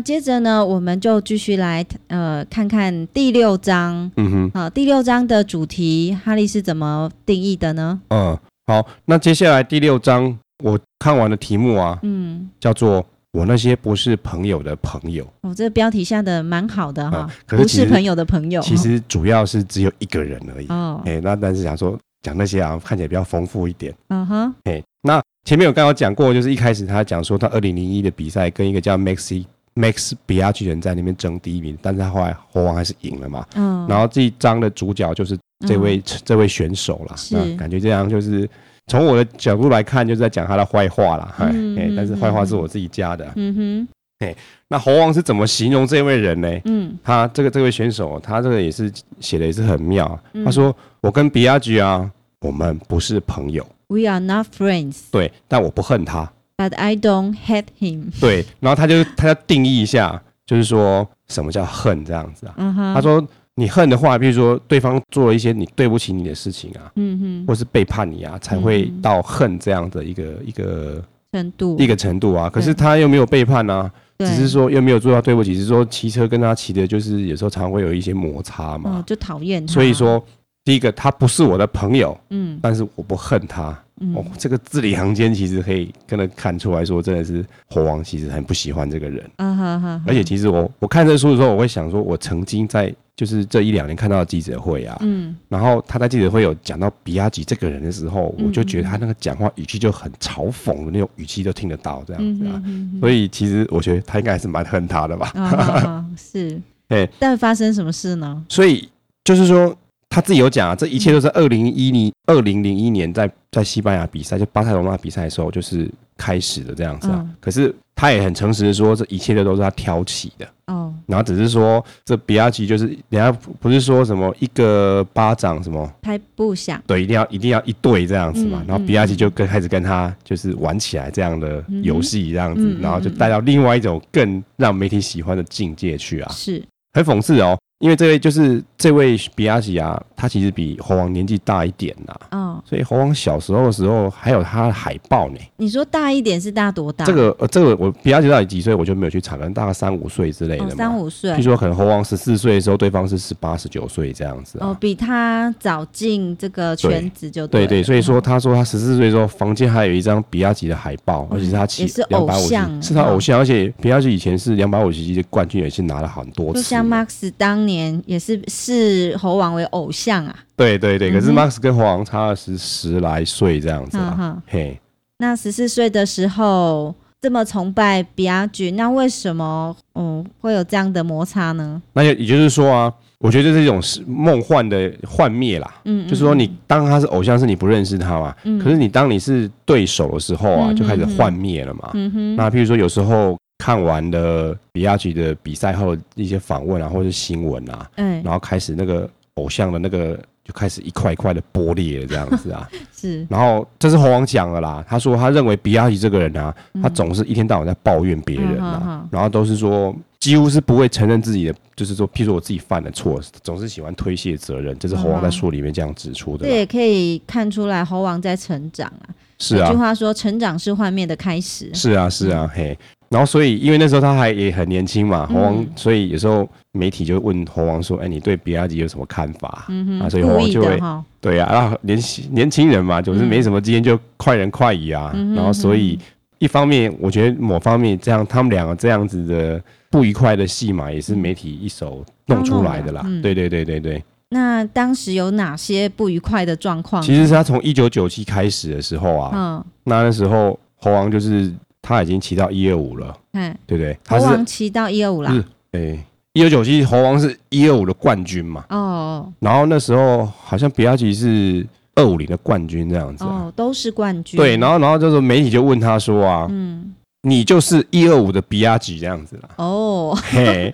[0.00, 4.10] 那接着呢，我们就继续来呃看看第六章。
[4.16, 8.00] 嗯哼，好，第六章的主题，哈利是怎么定义的呢？
[8.08, 15.22] 嗯，好，那接下来第六章我看完的题目啊，嗯，叫做“我那些不是朋友的朋友”。
[15.42, 18.62] 哦，这个标题下的蛮好的哈，嗯、不是朋友的朋友。
[18.62, 20.66] 其实主要是只有一个人而已。
[20.68, 23.94] 哦，哎，那但是想说讲那些啊，看起来比较丰富一点。
[24.08, 29.44] 嗯哼，哎，那前面有刚刚讲过，就是一开始他讲说他二零零一的比赛跟一个叫 Maxi。
[29.80, 33.46] Max Biaggi 人在那边争第一名，但是他后来猴王还是赢了嘛。
[33.54, 33.86] 嗯。
[33.88, 37.16] 然后这一章的主角就是这位、嗯、这位选手了。
[37.16, 37.34] 是。
[37.34, 38.48] 那感觉这样就是
[38.88, 41.34] 从我的角度来看，就是在讲他的坏话了。
[41.38, 41.78] 嗯。
[41.78, 43.26] 哎，但是坏话是我自己加的。
[43.36, 43.88] 嗯哼。
[44.18, 44.36] 哎，
[44.68, 46.60] 那猴王是怎么形容这位人呢？
[46.66, 46.98] 嗯。
[47.02, 50.20] 他这个这位选手，他这个也是写的也是很妙。
[50.34, 53.66] 嗯、他说：“我跟 Biaggi 啊，我们不是朋友。
[53.88, 54.98] We are not friends。
[55.10, 58.10] 对，但我不恨他。” But I don't hate him。
[58.20, 62.54] 对，然后他就他要定义一下，就是说什么叫恨这样子啊？
[62.58, 62.94] 嗯哼。
[62.94, 72.50] 他说你恨的话，比如说对方做了一些你对不起你的事情啊，嗯哼，或是背叛你啊，才会到恨这样的一个一个程度，一个程度啊。
[72.50, 79.72] 可是他又没有背叛啊，只是说又没有做到对不起，只是说骑车跟他骑的，就是有时候常会有一些摩擦嘛，就讨厌他。
[79.72, 80.22] 所以说，
[80.64, 83.76] 第一个他不是我的朋友，嗯，但是我不恨他。
[84.14, 89.30] 哦，这个字里行间其实可以跟他看出来说，真的是猴王其实很不喜欢这个人。
[89.36, 90.02] 啊哈哈。
[90.06, 102.62] 而且其实我我看这书的时候，我会想说，我曾经在就是这一两年看到的记者会啊，嗯，然后他在记者会有讲到比亚吉这个人的时候，我就觉得他那个讲话语气就很嘲讽的那种语气都听得到这样子啊。
[103.00, 106.06] 所以其实我觉得他应该还是蛮恨他的吧。
[106.16, 106.58] 是。
[106.88, 108.42] 哎，但发生什么事呢？
[108.48, 108.88] 所以
[109.24, 109.76] 就是说。
[110.10, 117.18] 他自己有讲啊，这一切都是二零一零二零零一年在在西班牙比赛，就巴塞罗那比赛的时候就是开始的这样子啊。
[117.20, 120.44] 嗯、可是他也很诚实的说，这一切的都是他挑起的。
[120.66, 128.58] 哦，然后只是说这比亚吉就是人家不是说什么一个巴掌什么拍不响，对，一定要一定要一对这样子嘛。
[128.62, 136.32] 嗯、然后比亚吉就跟开始跟他就是玩起来这样的游戏这样子，嗯、然后就带到另外一种更让媒体喜欢的境界去啊。
[136.32, 136.60] 是，
[136.94, 137.56] 很讽刺哦。
[137.80, 142.14] 因为这位就是这位比亚吉啊，他其实比猴王年纪大一点呐。
[142.30, 142.62] 哦。
[142.64, 145.38] 所以猴王小时候的时候还有他的海报呢。
[145.56, 147.06] 你说大一点是大多大？
[147.06, 150.70] 这个呃，这个我比亚吉到底几岁，我就没有去查，可能大概三五岁之类的嘛。
[150.76, 151.34] 三五岁。
[151.36, 154.58] 据说可能猴王十四岁的时候，对方是十八十九岁这样子。
[154.60, 157.82] 哦，比他早进这个圈子就对对。
[157.82, 166.60] 所以说他说他十四岁的时候，房间还有一张比亚吉的海报，而且是他起两百五十，是他偶像，而且比亚吉以前是两百五十级的冠军，也是拿了很多次。
[166.60, 167.69] 就像 Max 当年
[168.06, 168.40] 也是。
[168.48, 170.34] 视猴王为偶像啊？
[170.56, 174.16] 对对对，可是 Max 跟猴王差了十十来岁这样子啊。
[174.18, 174.80] 嗯、嘿，
[175.18, 181.80] 那十四岁的时候这么崇拜比亚举，那为什么嗯会有这样的摩擦呢？
[181.92, 185.74] 那也也就是说啊，我觉得这是一种是梦幻的幻灭啦。
[185.84, 188.34] 嗯，就是说你当他是偶像，是你不认识他嘛。
[188.44, 188.58] 嗯。
[188.58, 191.90] 可是你当你是对手的时候啊，就开始幻灭了嘛。
[191.94, 192.36] 嗯哼。
[192.36, 193.36] 那譬如说有时候。
[193.60, 203.26] 看完了比亚吉的比赛后一些访问啊，或者是新闻啊，嗯，然后开始那个偶像的那个就开始一块一块的剥裂这样子啊， 是。
[203.28, 216.46] 然后这是猴王讲的啦，他说他认为比亚吉这个人啊，他总是一天到晚在抱怨别人啊，然后都是说几乎是不会承认自己的，就是说，譬如说我自己犯了错，总是喜欢推卸责任，这是猴王在书里面这样指出的。
[216.46, 219.08] 这也可以看出来猴王在成长啊。
[219.38, 221.70] 是啊，有句话说，成长是幻灭的开始。
[221.72, 222.78] 是啊，是啊，嘿。
[223.10, 230.80] 然后，所以因为那时候他还也很年轻嘛，猴王，所以有时候媒体就问猴王说：“哎，你对比亚迪有什么看法？”嗯哼，啊，所以猴王就会，
[231.20, 235.12] 对呀，然后年轻年轻人嘛，就是没什么经验，就快人快语啊。
[235.34, 235.98] 然后，所以
[236.38, 243.04] 一方面，我觉得某方面这样，他们两个这样子的不愉快的戏嘛，也是媒体一手弄出来的啦。
[243.20, 244.00] 对对对对对。
[244.28, 247.02] 那当时有哪些不愉快的状况？
[247.02, 251.52] 其实是他从一九九七开始的时候啊，嗯，那那时候猴王就是。
[251.82, 253.96] 他已经骑到一二五了，嗯，对不对？
[254.06, 258.64] 猴王骑到一二五了，是，哎，一九九七猴王是一二五的冠军嘛？
[258.68, 264.36] 哦，然后那时候好像比亚吉是二五零的冠军这样子，哦，都是冠军。
[264.38, 269.48] 对，然后然后就是媒体就问他说啊，嗯，你就是一二五的比亚吉这样子了？
[269.56, 270.72] 哦， 嘿，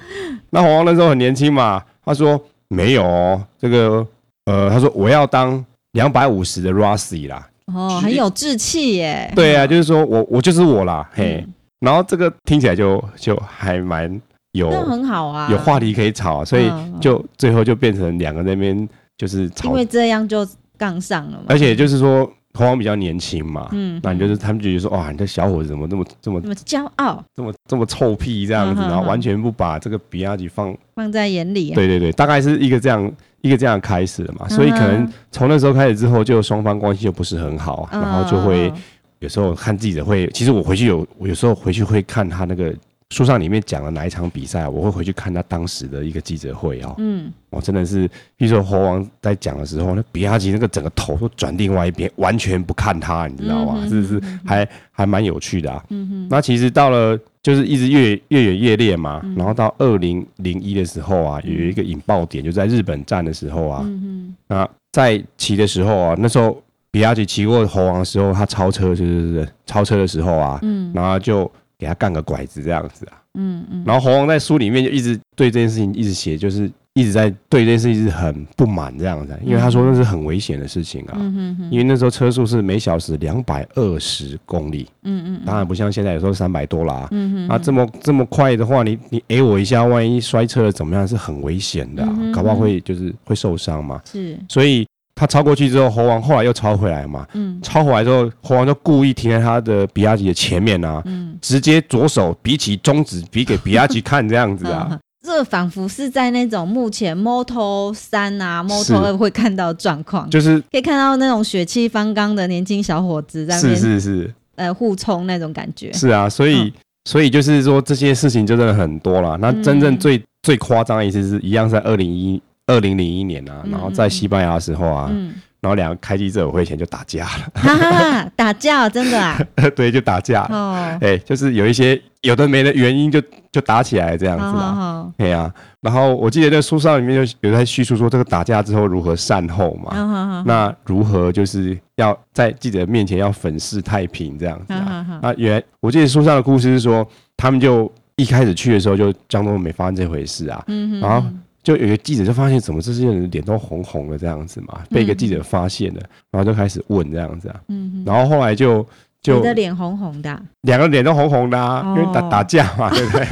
[0.51, 4.07] 那猴王那时候很年轻嘛，他说没有哦，这个
[4.47, 7.49] 呃，他说我要当两百五十的 Rossi 啦。
[7.74, 9.33] 哦，很有志气耶！
[9.35, 11.44] 对啊，就是说我我就是我啦，嘿。
[11.81, 14.11] 然后这个听起来就就还蛮
[14.52, 20.46] 有，那很好啊，有话题可以吵，所以就最后就变成两个那边就是吵，因为这样就
[20.79, 21.44] 杠上了嘛。
[21.48, 22.24] 而且就是说
[22.55, 31.72] 猴王比较年轻嘛，嗯，那你就是他们就觉得说哇，你这小伙子怎么这么这么这么骄傲，这么这么臭屁这样子，然后完全不把这个比亚迪放放在眼里。
[31.72, 33.12] 对对对，大概是一个这样。
[33.46, 38.72] 一个这样开始的嘛，所以可能从那时候开始之后，就双方关系就不是很好，然后就会
[39.20, 40.26] 有时候看记者会。
[40.35, 42.74] 其实我回去有，我有时候回去会看他那个
[43.11, 46.95] 书上里面讲了哪一场比赛，我会回去看他当时的一个记者会哦。
[46.99, 53.87] 嗯，我真的是，比如说猴王在讲的时候，那比亚吉那个整个头都转另外一边，完全不看他，你知道吗？
[53.88, 55.85] 是不是还还蛮有趣的啊。
[55.90, 57.19] 嗯哼，那其实到了。
[57.47, 76.70] 就是一直越越演越烈嘛，嗯、然后到二零零一的时候啊，有一个引爆点，就在日本站的时候啊，嗯、哼那在骑的时候啊，那时候比亚吉骑过猴王的时候，他超车就是超车的时候啊，嗯、然后就给他干个拐子这样子啊，嗯嗯，然后猴王在书里面就一直对这件事情一直写，就是。
[76.98, 81.12] 一直在对这件事情是很不满这样子，因为他说那是很危险的事情啊。
[81.16, 81.70] 嗯哼哼。
[81.70, 84.88] 因为那时候车速是每小时两百二十公里。
[85.02, 85.42] 嗯嗯。
[85.44, 87.06] 当然不像现在有时候三百多啦。
[87.10, 87.48] 嗯哼。
[87.48, 91.06] 啊，这么这么快的话，你你 A 我一下，万一摔车了怎么样？
[91.06, 94.00] 是很危险的，搞不好会就是会受伤嘛。
[94.10, 94.38] 是。
[94.48, 97.26] 所以他超过去之后，猴王后来又超回来嘛。
[97.33, 97.59] 嗯。
[97.61, 101.02] 超回来之后，猴王就故意停在他的比亚吉的前面啊。
[101.07, 101.37] 嗯。
[101.40, 104.96] 直接左手比起中指，比给比亚吉看这样子啊。
[105.26, 115.92] 这仿佛是在那种目前 Moto 三啊、Moto 二会看到状况，就是可以看到那种血气方刚的年轻小伙子在是是是呃互冲那种感觉。
[115.92, 116.72] 是啊，所以、嗯、
[117.07, 119.37] 所以就是说这些事情就真的很多了。
[119.38, 125.09] 那真正最、嗯、最夸张的一次是一样在二零一二零零一年啊，然后在西班牙的时候啊。
[125.11, 129.37] 嗯然后两个开记者会前就打架了，哈哈，打架真的啊？
[129.74, 135.55] 对，就打架哦，哎、欸，就是有一些有的没的原因就就打起来这样子啦，对呀、啊。
[135.81, 144.85] 然后我记得在书上里面就有在叙述说这个打架之后如何善后嘛，那如何就是要在记者面前要粉饰太平这样子啊？
[144.87, 147.05] 好好好，啊，原来我记得书上的故事是说
[147.37, 150.64] 他们就一开始去的时候就装作没发生这回事啊，
[151.00, 151.26] 然后。
[151.66, 154.83] 就有一个记者就发现，怎么这些人脸都红红的这样子嘛？
[154.88, 156.00] 被一个记者发现了，
[156.31, 157.61] 然后就开始问这样子啊。
[157.66, 158.87] 嗯，然后后来就
[159.20, 163.26] 就你的脸红红的，两个脸都红红的啊，因为打打架嘛， 对不对？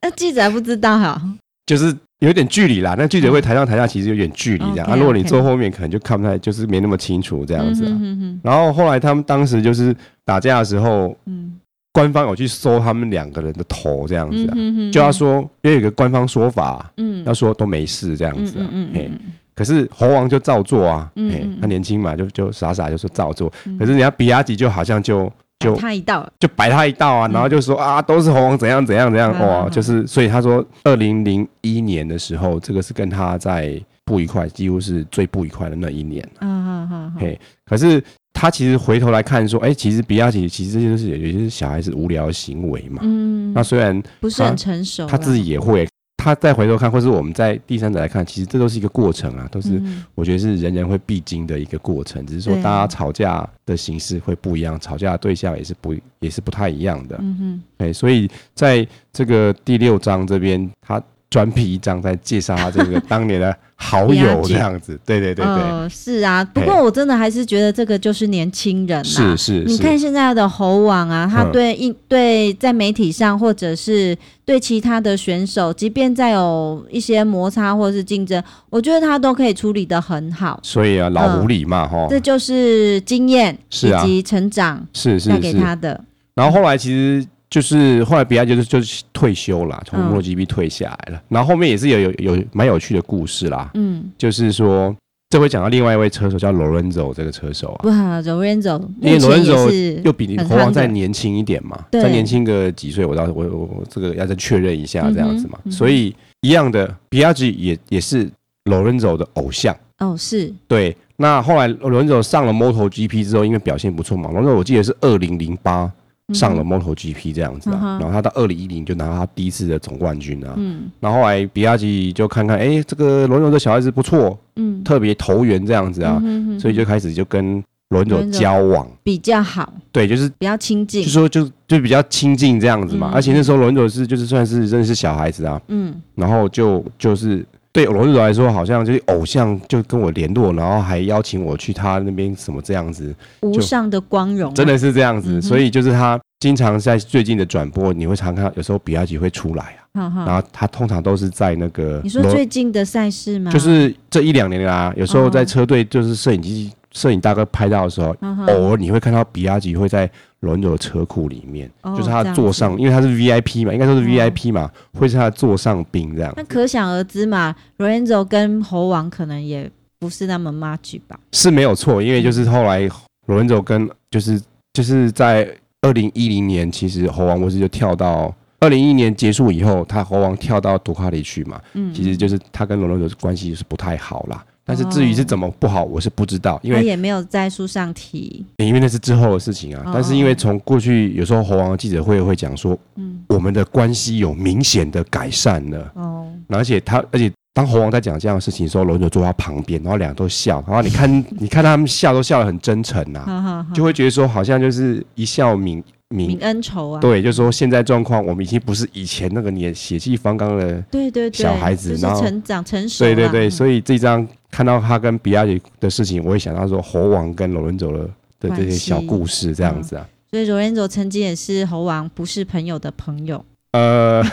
[0.00, 1.20] 那记者还不知道哈，
[1.66, 2.94] 就是有点距离啦。
[2.96, 4.94] 那记者会台上台下其实有点距离这样啊。
[4.94, 7.98] 如果你坐后面，可能就看不太，就是没那么清楚这样子啊。
[8.44, 9.92] 然后后来他们当时就是
[10.24, 11.58] 打架的时候，嗯。
[11.96, 14.54] 官方有去搜他们两个人的头，这样子啊，
[14.92, 19.10] 就要说，因为有一个官方说法，嗯，要说都没事这样子啊，嘿，
[19.54, 38.04] 可是猴王就照做啊，嗯，他年轻嘛，就就傻傻就说照做，可是人家比亚吉就好像就就他一道，就摆他一道啊，然后就说啊，都是猴王怎样怎样怎样哇，就是所以他说，二零零一年的时候，这个是跟他在不愉快，几乎是最不愉快的那一年，嗯嗯嘿，可是。
[38.38, 43.00] 他其实回头来看说，哎、欸，其实比亚迪其实这些都是有些小孩子无聊的行为嘛。
[43.02, 43.50] 嗯。
[43.54, 45.88] 那虽然不是很成熟，他自己也会。
[46.18, 49.80] 他再回头看，或是我们在第三者来看，其实这都是一个过程啊，都是
[50.14, 52.26] 我觉得是人人会必经的一个过程。
[52.26, 57.16] 只是说大家吵架的形式会不一样，吵架的对象也是不也是不太一样的。
[57.20, 57.62] 嗯哼。
[57.78, 61.02] 哎，所以在这个第六章这边，他。
[61.28, 66.42] 专辟一章在介绍他这个当年的好友 这样子，对对对对，呃，是啊。
[66.44, 69.64] 不过我真的还是觉得这个就是年轻人是是。
[69.64, 80.60] 你看现在的猴王啊，他对应对在媒体上或者是对其他的选手，即便再有一些摩擦或者是竞争，我觉得他都可以处理的很好。
[80.62, 86.02] 所以啊，老狐狸嘛，哈，这就是经验以及成长是是带给他的。
[86.36, 87.26] 然后后来其实。
[87.48, 91.22] 就是后来比亚就是就是退休了，从摩托 GP 退下来了。
[91.28, 93.70] 然后后面也是有有有蛮有趣的故事啦。
[93.74, 94.94] 嗯，就是说
[95.30, 97.88] 这回讲到另外一位车手叫 Lorenzo 这个车手啊。
[97.88, 105.58] 哇，Lorenzo，因为 Lorenzo 又比你猴王再年轻一点嘛，再年轻个几岁，我到我我这个要再确认一下这样子嘛。
[105.70, 108.28] 所以一样的，比亚吉也也是
[108.64, 109.74] Lorenzo 的偶像。
[109.98, 110.52] 哦，是。
[110.66, 115.90] 对，那后来 Lorenzo 上了 MotoGP 之后，因为表现不错嘛，Lorenzo 我记得是二零零八。
[116.34, 126.60] 上了 MotoGP 这样子啊，嗯、然后他到二零一零就拿到他第一次的总冠军啊，嗯，然后后来比亚迪就看看，哎、欸，这个罗伦佐这小孩子不错，嗯，特别投缘这样子啊，嗯、哼哼。
[126.60, 128.88] 所以就开始就跟罗伦佐交往。
[129.04, 137.46] 比较好，对，就是比较亲近，就说就就比较亲近这样子嘛，嗯、而且那时候罗伦佐是就是算是真的是小孩子啊，嗯，然后就就是。
[137.76, 145.34] 对罗志柔来说，好像就是偶像，就跟我联络，然后还邀请我去他那边什么这样子，无上的光荣，真的是这样子。
[145.34, 153.50] 嗯、所以就是他经常在最近的转播，你会常看到有时候比亚吉会出来啊，好好然后他通常都是在那个你说最近的赛事吗？
[153.50, 156.72] 就是这一两年啦，有时候在车队就是摄影机。
[156.92, 166.32] 摄影大哥拍到的时候，偶尔你会看到比亚吉会在罗伦佐的车库里面，就是他的座上，因为他是 VIP 嘛，应该说是 VIP 嘛，会是他的座上宾这样。
[166.38, 171.20] 那可想而知嘛，罗伦佐跟猴王可能也不是那么 match 吧？
[171.32, 172.80] 是没有错，因为就是后来
[173.26, 174.40] 罗伦佐跟就是
[174.72, 175.46] 就是在
[175.86, 184.44] 二零一零年，其实猴王不是就跳到二零一一年结束以后，他猴王跳到杜卡里去嘛，嗯，其实就是他跟罗伦佐关系就是不太好啦。
[184.64, 189.92] 但是至于是怎么不好，我是不知道，因为他也没有在书上提，因为那是之后的事情啊。
[189.94, 195.92] 但是因为从过去有时候猴王的记者会会讲说，嗯，我们的关系有明显的改善了。
[195.94, 205.82] 哦，而且他，而且当猴王在讲这样的事情的时候，罗伦佐坐他旁边，然后两个都笑，然后你看， 你看他们笑都笑得很真诚呐，就会觉得说好像就是一笑泯。
[206.10, 207.00] 泯恩仇啊！
[207.00, 213.04] 对，就是说现在状况，我们已经不是以前那个年血气方刚的对对小孩子，然后成长成熟。
[213.04, 220.06] 对对对，所以这张看到他跟比亚迪的事情，我会想到说猴王跟罗伦佐的的这些小故事这样子啊。
[220.30, 223.44] 所以罗伦佐曾经也是猴王不是朋友的朋友，
[223.76, 224.24] 呃，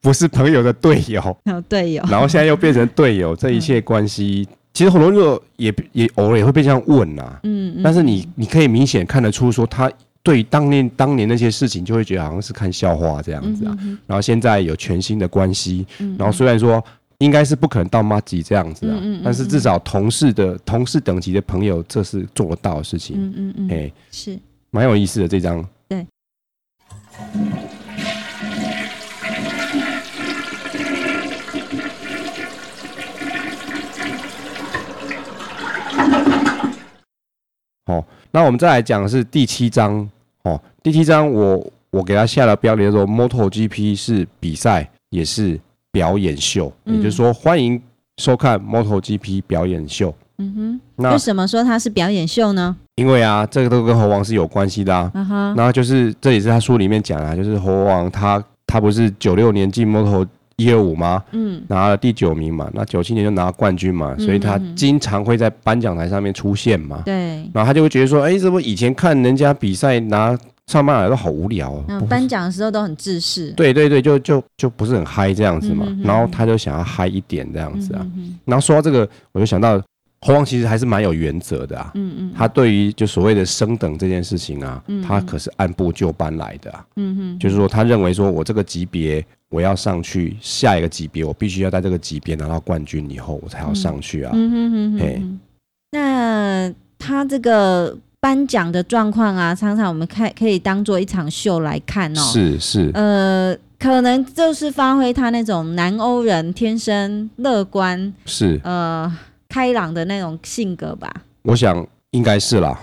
[0.00, 1.36] 不是朋友的队友，
[1.68, 9.90] 队友，然后现在又变成队友，这一切关系，其实罗伦佐也也偶尔也会被这样问呐，嗯，但是你你可以明显看得出说他。
[10.22, 13.74] 对当年当年那些事情，就会觉得好像是看笑话这样子啊。
[14.06, 15.86] 然后现在有全新的关系，
[16.18, 16.84] 然后虽然说
[17.20, 23.16] 应该是不可能到妈吉这样子啊，但是至少同事的同事等级的朋友，这是做得到的事情。
[23.18, 24.38] 嗯嗯嗯，哎，是
[24.70, 25.66] 蛮有意思的这张。
[25.88, 26.06] 对。
[38.32, 40.08] 那我们再来讲的是第七章
[40.42, 45.58] 哦，第七章我我给他下了标题叫做 “MotoGP 是比赛也是
[45.90, 47.80] 表演秀”，嗯、也就是说欢迎
[48.18, 50.14] 收看 MotoGP 表演秀。
[50.38, 52.74] 嗯哼，那为什么说它是表演秀呢？
[52.94, 55.10] 因为啊，这个都跟猴王是有关系的啊。
[55.14, 55.26] 然
[55.56, 55.72] 后、uh huh.
[55.72, 60.26] 就是这也是他书里面讲啊，就是猴王他他不是九六年进 Moto
[60.60, 61.22] 一二五吗？
[61.32, 67.02] 嗯，拿了第九名嘛，那九七年就拿了冠军嘛，所以他经常会在颁奖台上面出现嘛。
[67.04, 71.84] 对、嗯，然后他就会觉得说，哎，怎么以前看人家比赛拿上颁来都好无聊啊？
[71.88, 73.50] 嗯，颁奖的时候都很自私。
[73.52, 75.84] 对对对，就就就不是很嗨这样子嘛。
[75.88, 78.06] 嗯、哼哼然后他就想要嗨一点这样子啊。
[78.44, 79.80] 然后说到这个，我就想到。
[80.26, 85.02] 猴王其实还是蛮有原则的啊，嗯嗯，他对于就所谓的升等这件事情啊，嗯嗯。
[85.02, 95.22] 他可是按部就班来的啊，嗯哼，就是说他认为说我这个级别我要上去下一个级别，我必须要在这个级别拿到冠军以后我才要上去啊，嗯哼哼哼，嘿，
[95.92, 109.10] 那他这个颁奖的状况啊，常常我们看可以当做一场秀来看哦，是是，呃，可能就是发挥他那种南欧人天生乐观，是，呃。
[109.50, 112.78] 开朗的那种性格吧，我想应该是啦。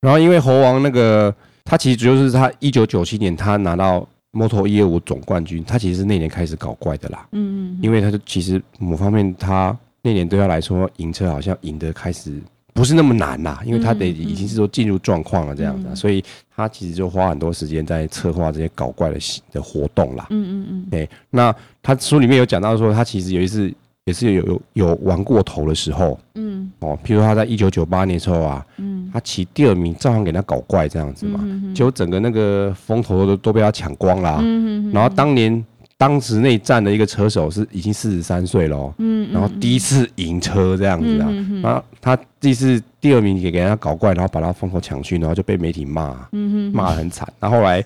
[0.00, 1.32] 然后因为猴王那个，
[1.64, 7.26] 他其实主要是他一九九七年他拿到 Moto 一二五总冠军，他其实是那年开始搞怪的啦。
[7.32, 7.78] 嗯嗯。
[7.80, 12.32] 因为他就其实某方面他那年对他来说赢车好像赢得开始
[12.74, 16.24] 不是那么难啦，因为他得已经是说进入状况了这样子，所以
[16.54, 19.18] 他其实就花很多时间在策划这些搞怪的
[19.52, 20.26] 的活动啦。
[20.30, 20.86] 嗯嗯嗯。
[20.90, 23.72] 对，那他书里面有讲到说，他其实有一次。
[24.08, 31.44] 也是有有有玩过头的时候，嗯，哦，譬如他在一九九八年的时候啊，嗯，他骑第二名，照样给他搞怪这样子嘛，
[31.74, 35.62] 结果整个那个风头都都被他抢光了，嗯，然后当年
[35.98, 41.28] 当时那站的一个车手是已经四十三岁了，嗯，然后第一次赢车这样子啊，
[41.62, 47.84] 然后他这次第二名也给人家搞怪，然后把他风头抢去，然后就被媒体骂，嗯哼，骂得很惨，然后后来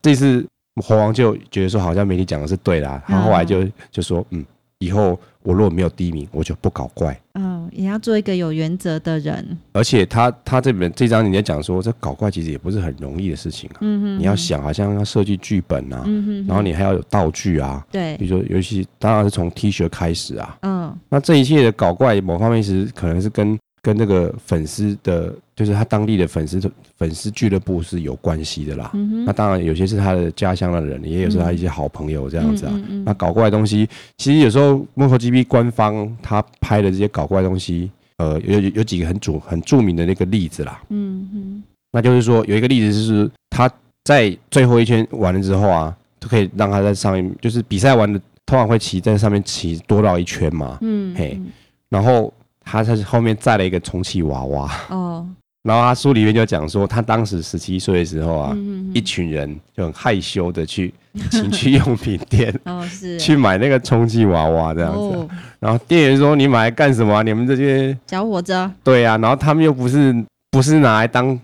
[0.00, 0.46] 这次
[0.76, 4.44] 猴王就觉得说好像媒体讲的是对的，然后后来就就说嗯。
[4.78, 7.18] 以后我如果没有第一名，我就不搞怪。
[7.34, 9.56] 嗯，也要做一个有原则的人。
[9.72, 13.78] 而且他他这本这张你在讲说，这搞怪其实也不是很容易的事情啊。
[13.80, 17.84] 嗯哼，你要想，好像要设计剧本啊，嗯哼，然后你还要有道具啊。
[17.90, 20.58] 对，比如说，尤其当然是从 T 恤开始啊。
[20.62, 23.58] 嗯，那这一切的搞怪，某方面其实可能是跟。
[23.86, 26.60] 跟那个粉丝的，就是他当地的粉丝
[26.96, 28.90] 粉丝俱乐部是有关系的啦。
[28.94, 32.72] 嗯、那当然有些是他的家乡的人，也有是他一些好朋友这样子啊。
[32.74, 40.82] 嗯嗯嗯、那搞怪的东西，其实有时候 MotoGP 官方他拍的这些搞怪的东西，呃，有有几个很著很著名的那个例子啦。
[40.88, 41.62] 嗯哼
[41.92, 43.70] 那就是说有一个例子就是他
[44.02, 50.76] 在最后一圈完了之后啊，就可以让他在上面，就是比赛完了通常会骑在上面骑多绕一圈嘛。
[50.80, 51.40] 嗯，嘿，
[51.88, 52.34] 然后。
[52.66, 54.70] 他他是后面载了一个充气娃娃。
[54.90, 55.26] 哦，
[55.62, 60.92] 然后他书里面就讲说，他当时十七岁的时候啊，嗯、哼一群人就很害羞的去
[61.30, 63.18] 情趣用品店 哦，是。
[63.18, 65.28] 去买那个充气娃娃这样子，哦、
[65.60, 67.22] 然后店员说，你买来干什么、啊？
[67.22, 68.52] 你们这些小伙子，
[68.84, 70.14] 对呀、啊，然后他们又不是
[70.50, 71.38] 不是拿来当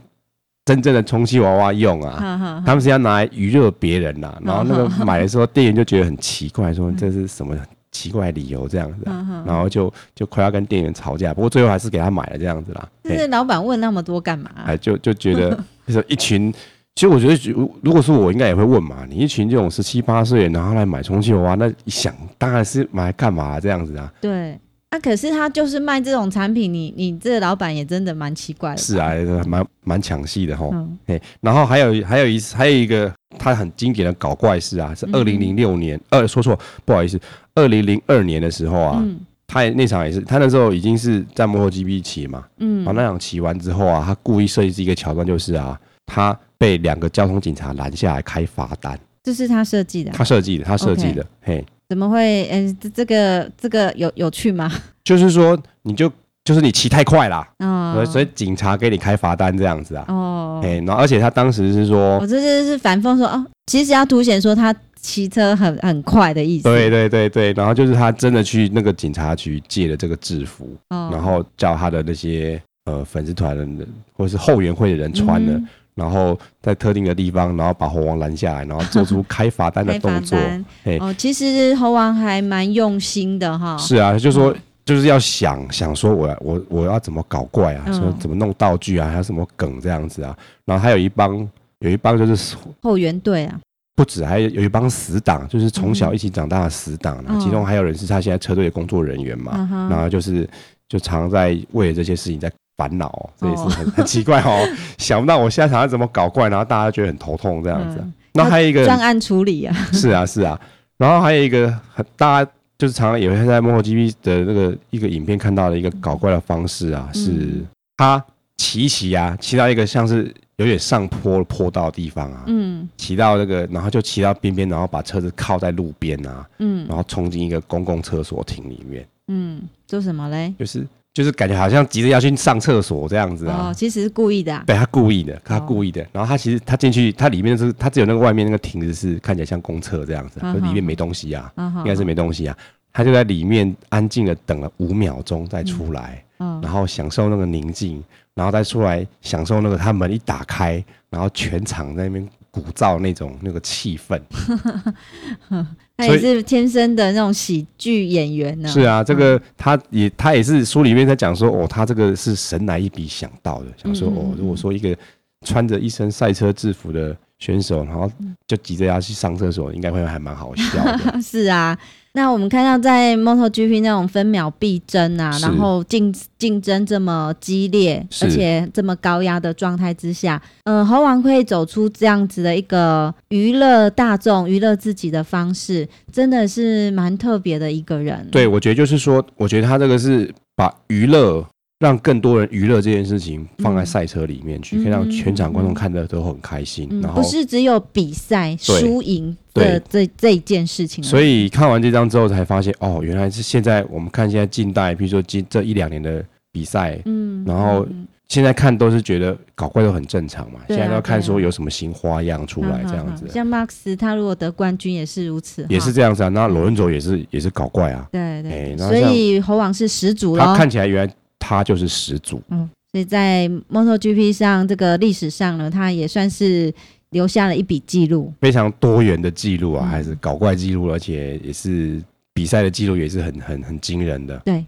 [0.64, 7.57] 真正的充气娃娃用啊，他们是要拿来娱乐别人呐、啊，然后那个 买的时候，店员就觉得很奇怪，说这是什么？
[7.93, 9.05] 奇怪理由这样子，
[9.47, 12.88] 然后就就快要跟店员吵架，不过最后还是给他买了这样子啦。
[13.05, 14.51] 就是老板问那么多干嘛？
[14.64, 15.51] 哎，就就觉得
[15.86, 16.53] 就是一群，
[16.95, 19.07] 其实我觉得如如果是我，应该也会问嘛。
[19.09, 24.12] 你一群这种十七八岁，然后来买充气娃娃，那一想当然是买来干嘛这样子啊？
[24.20, 24.59] 对，
[24.90, 28.76] 那可是他就是卖这种产品，你你这个老板也真的蛮奇怪的。
[28.78, 29.11] 是啊，
[29.47, 30.74] 蛮蛮抢戏的吼。
[31.07, 37.18] 哎，然后还有还有一次还有一个他很经典的搞怪事啊，是二零零六年，呃，说错，不好意思。
[37.55, 52.49] 二零零二年的时候啊，嗯、他也那场也是，他那时候已经是在 MotoGP 骑嘛，嗯，然后那场骑完之后啊，他故意设计一个桥段，就是啊，他被两个交通警察拦下来开罚单，这是他设计的，他设计的，他设计的嘿，怎么会？
[52.51, 54.72] 嗯、这，这个这个有有趣吗？
[55.05, 56.11] 就是说，你就
[56.45, 64.74] 就是你骑太快啦，哦，所以警察给你开罚单这样子啊，哦，哎，然后而且他当时是说，我这就是反讽说，哦，其实要凸显说他。
[65.05, 66.62] 骑车很很快的意思。
[66.62, 80.38] 对对对对，然后就是他真的去那个警察局借了这个制服，哦、然后叫他的那些呃粉丝团的人或者是后援会的人穿的，嗯、然后在特定的地方，然后把猴王拦下来，然后做出开罚单的动作。
[80.84, 83.76] 嘿哦，其实猴王还蛮用心的哈。
[83.76, 84.55] 是啊，就是说
[84.85, 93.61] 就是要想想说我我我要怎么搞怪啊，嗯、说怎么弄道具啊，还有什么梗这样子啊，然后还有一帮有一帮就是后援队啊。
[93.95, 100.49] 不止，还有有一帮死党，就是从小一起长大的死党，嗯、其中还有人是他现在车队的工作人员嘛，嗯、然后就是
[100.89, 104.66] 就常在为了这些事情在烦恼，这也是很 很奇怪哦。
[104.97, 108.03] 想不到我现在想要怎么搞怪，然后大家觉得很头痛这样子。
[108.33, 110.59] 那还有一个专案处理啊，是啊是啊。
[110.97, 112.51] 然后还有一个很大家
[112.83, 117.64] 就是常常也会在 MotoGP 的那个一个影片看到的一个搞怪的方式啊，是
[117.97, 118.20] 他
[118.57, 120.35] 骑骑啊，骑到一个像是。
[120.57, 130.55] 有点上坡坡道的地方啊，嗯，骑到那个，然后就骑到边边，然后把车子靠在路边啊，嗯，然后冲进一个公共厕所亭里面，嗯，做什么嘞？
[130.57, 142.57] 就是就是感觉好像急着要去上厕所这样子啊，哦，其实是故意的，啊，对他故意的，他故意的，然后他其实他进去，他里面是，他只有那个外面那个亭子是看起来像公厕这样子，可里面没东西啊，应该是没东西啊，
[142.93, 148.03] 他就在里面安静的等了五秒钟再出来，然后享受那个宁静。
[148.35, 154.21] 然后再出来享受那个，他门一打开，然后全场在那边鼓噪那种那个气氛。
[155.97, 158.69] 他也是天生的那种喜剧演员呢。
[158.69, 164.97] 是啊，这个他也他也是书里面在讲说，哦，他这个是神来一笔想到的，想说哦，如果说一个
[165.45, 168.11] 穿着一身赛车制服的选手，然后
[168.47, 171.21] 就急着要去上厕所，应该会还蛮好笑的。
[171.23, 171.79] 是啊。
[172.15, 188.29] 那我们看到在 MotoGP 那种分秒必争啊，然后竞竞争这么激烈，而且这么高压的状态之下，呃，猴王可以走出这样子的一个娱乐大众、娱乐自己的方式，真的是蛮特别的一个人。
[188.31, 191.47] 对，我觉得就是说，我觉得他这个是把娱乐。
[191.83, 196.87] 让更多人娱乐这件事情放在赛车里面去，嗯、可以让全场观众看的都很开心。
[196.93, 201.03] 嗯、然后不是只有比赛输赢的这这一件事情。
[201.03, 207.85] 所以看完这张之后才发现，哦，原来是现在我们看现在近代，比如说近这一两年的比赛，嗯，然后
[208.28, 210.61] 现在看都是觉得搞怪都很正常嘛。
[210.68, 213.26] 嗯、现在都要看说有什么新花样出来这样子。
[213.28, 216.28] 像 Max 他如果得冠军也是如此，也是这样子啊。
[216.28, 218.07] 那罗恩佐也是也是搞怪啊。
[218.12, 220.45] 对对，所以猴王是始祖了。
[220.45, 221.12] 他看起来原来。
[221.43, 226.72] 他就是始祖，嗯，所以在 MotoGP 上这个历史上呢，他也算是
[227.11, 232.01] 留下了一笔记录，非常多元的记录啊，还是搞怪记录，而且也是
[232.32, 234.38] 比赛的记录，也是很很很惊人的。
[234.45, 234.64] 对，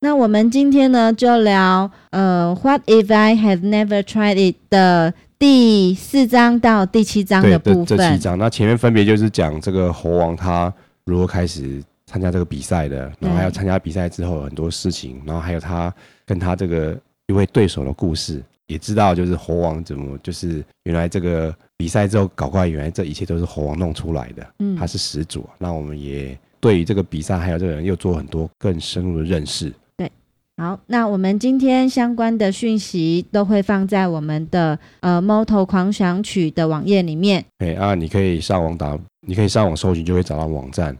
[0.00, 7.86] 那我们今天呢就聊呃，What if I have never tried it 的第四章到第七章的部分。
[7.86, 10.72] 这七章，那前面分别就是讲这个猴王他
[11.06, 15.94] 如何开始参加这个比赛的，然后还有参加比赛之后很多事情，然后还有他。
[16.28, 16.94] 跟他这个
[17.26, 24.46] 一位对手的故事，也知道就是猴王怎么就是原来这个比赛之后搞怪，原来这一切都是猴王弄出来的。
[24.58, 25.48] 嗯，他是始祖。
[25.56, 29.72] 那我们也对于这个比赛还有这个人又做很多更深入的认识。
[29.96, 30.12] 对，
[30.58, 37.42] 好，那我们今天相关的讯息都会放在我们的呃 Moto 狂想曲的网页里面。
[37.60, 40.94] 哎啊，你可以上网打，你可以上网搜寻，就会找到网站。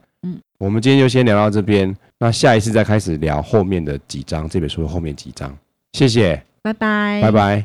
[0.58, 5.56] 我们今天就先聊到这边那下一次再开始聊后面的几章这本书后面几章。
[5.92, 6.42] 谢谢。
[6.62, 7.20] 拜拜。
[7.22, 7.64] 拜拜。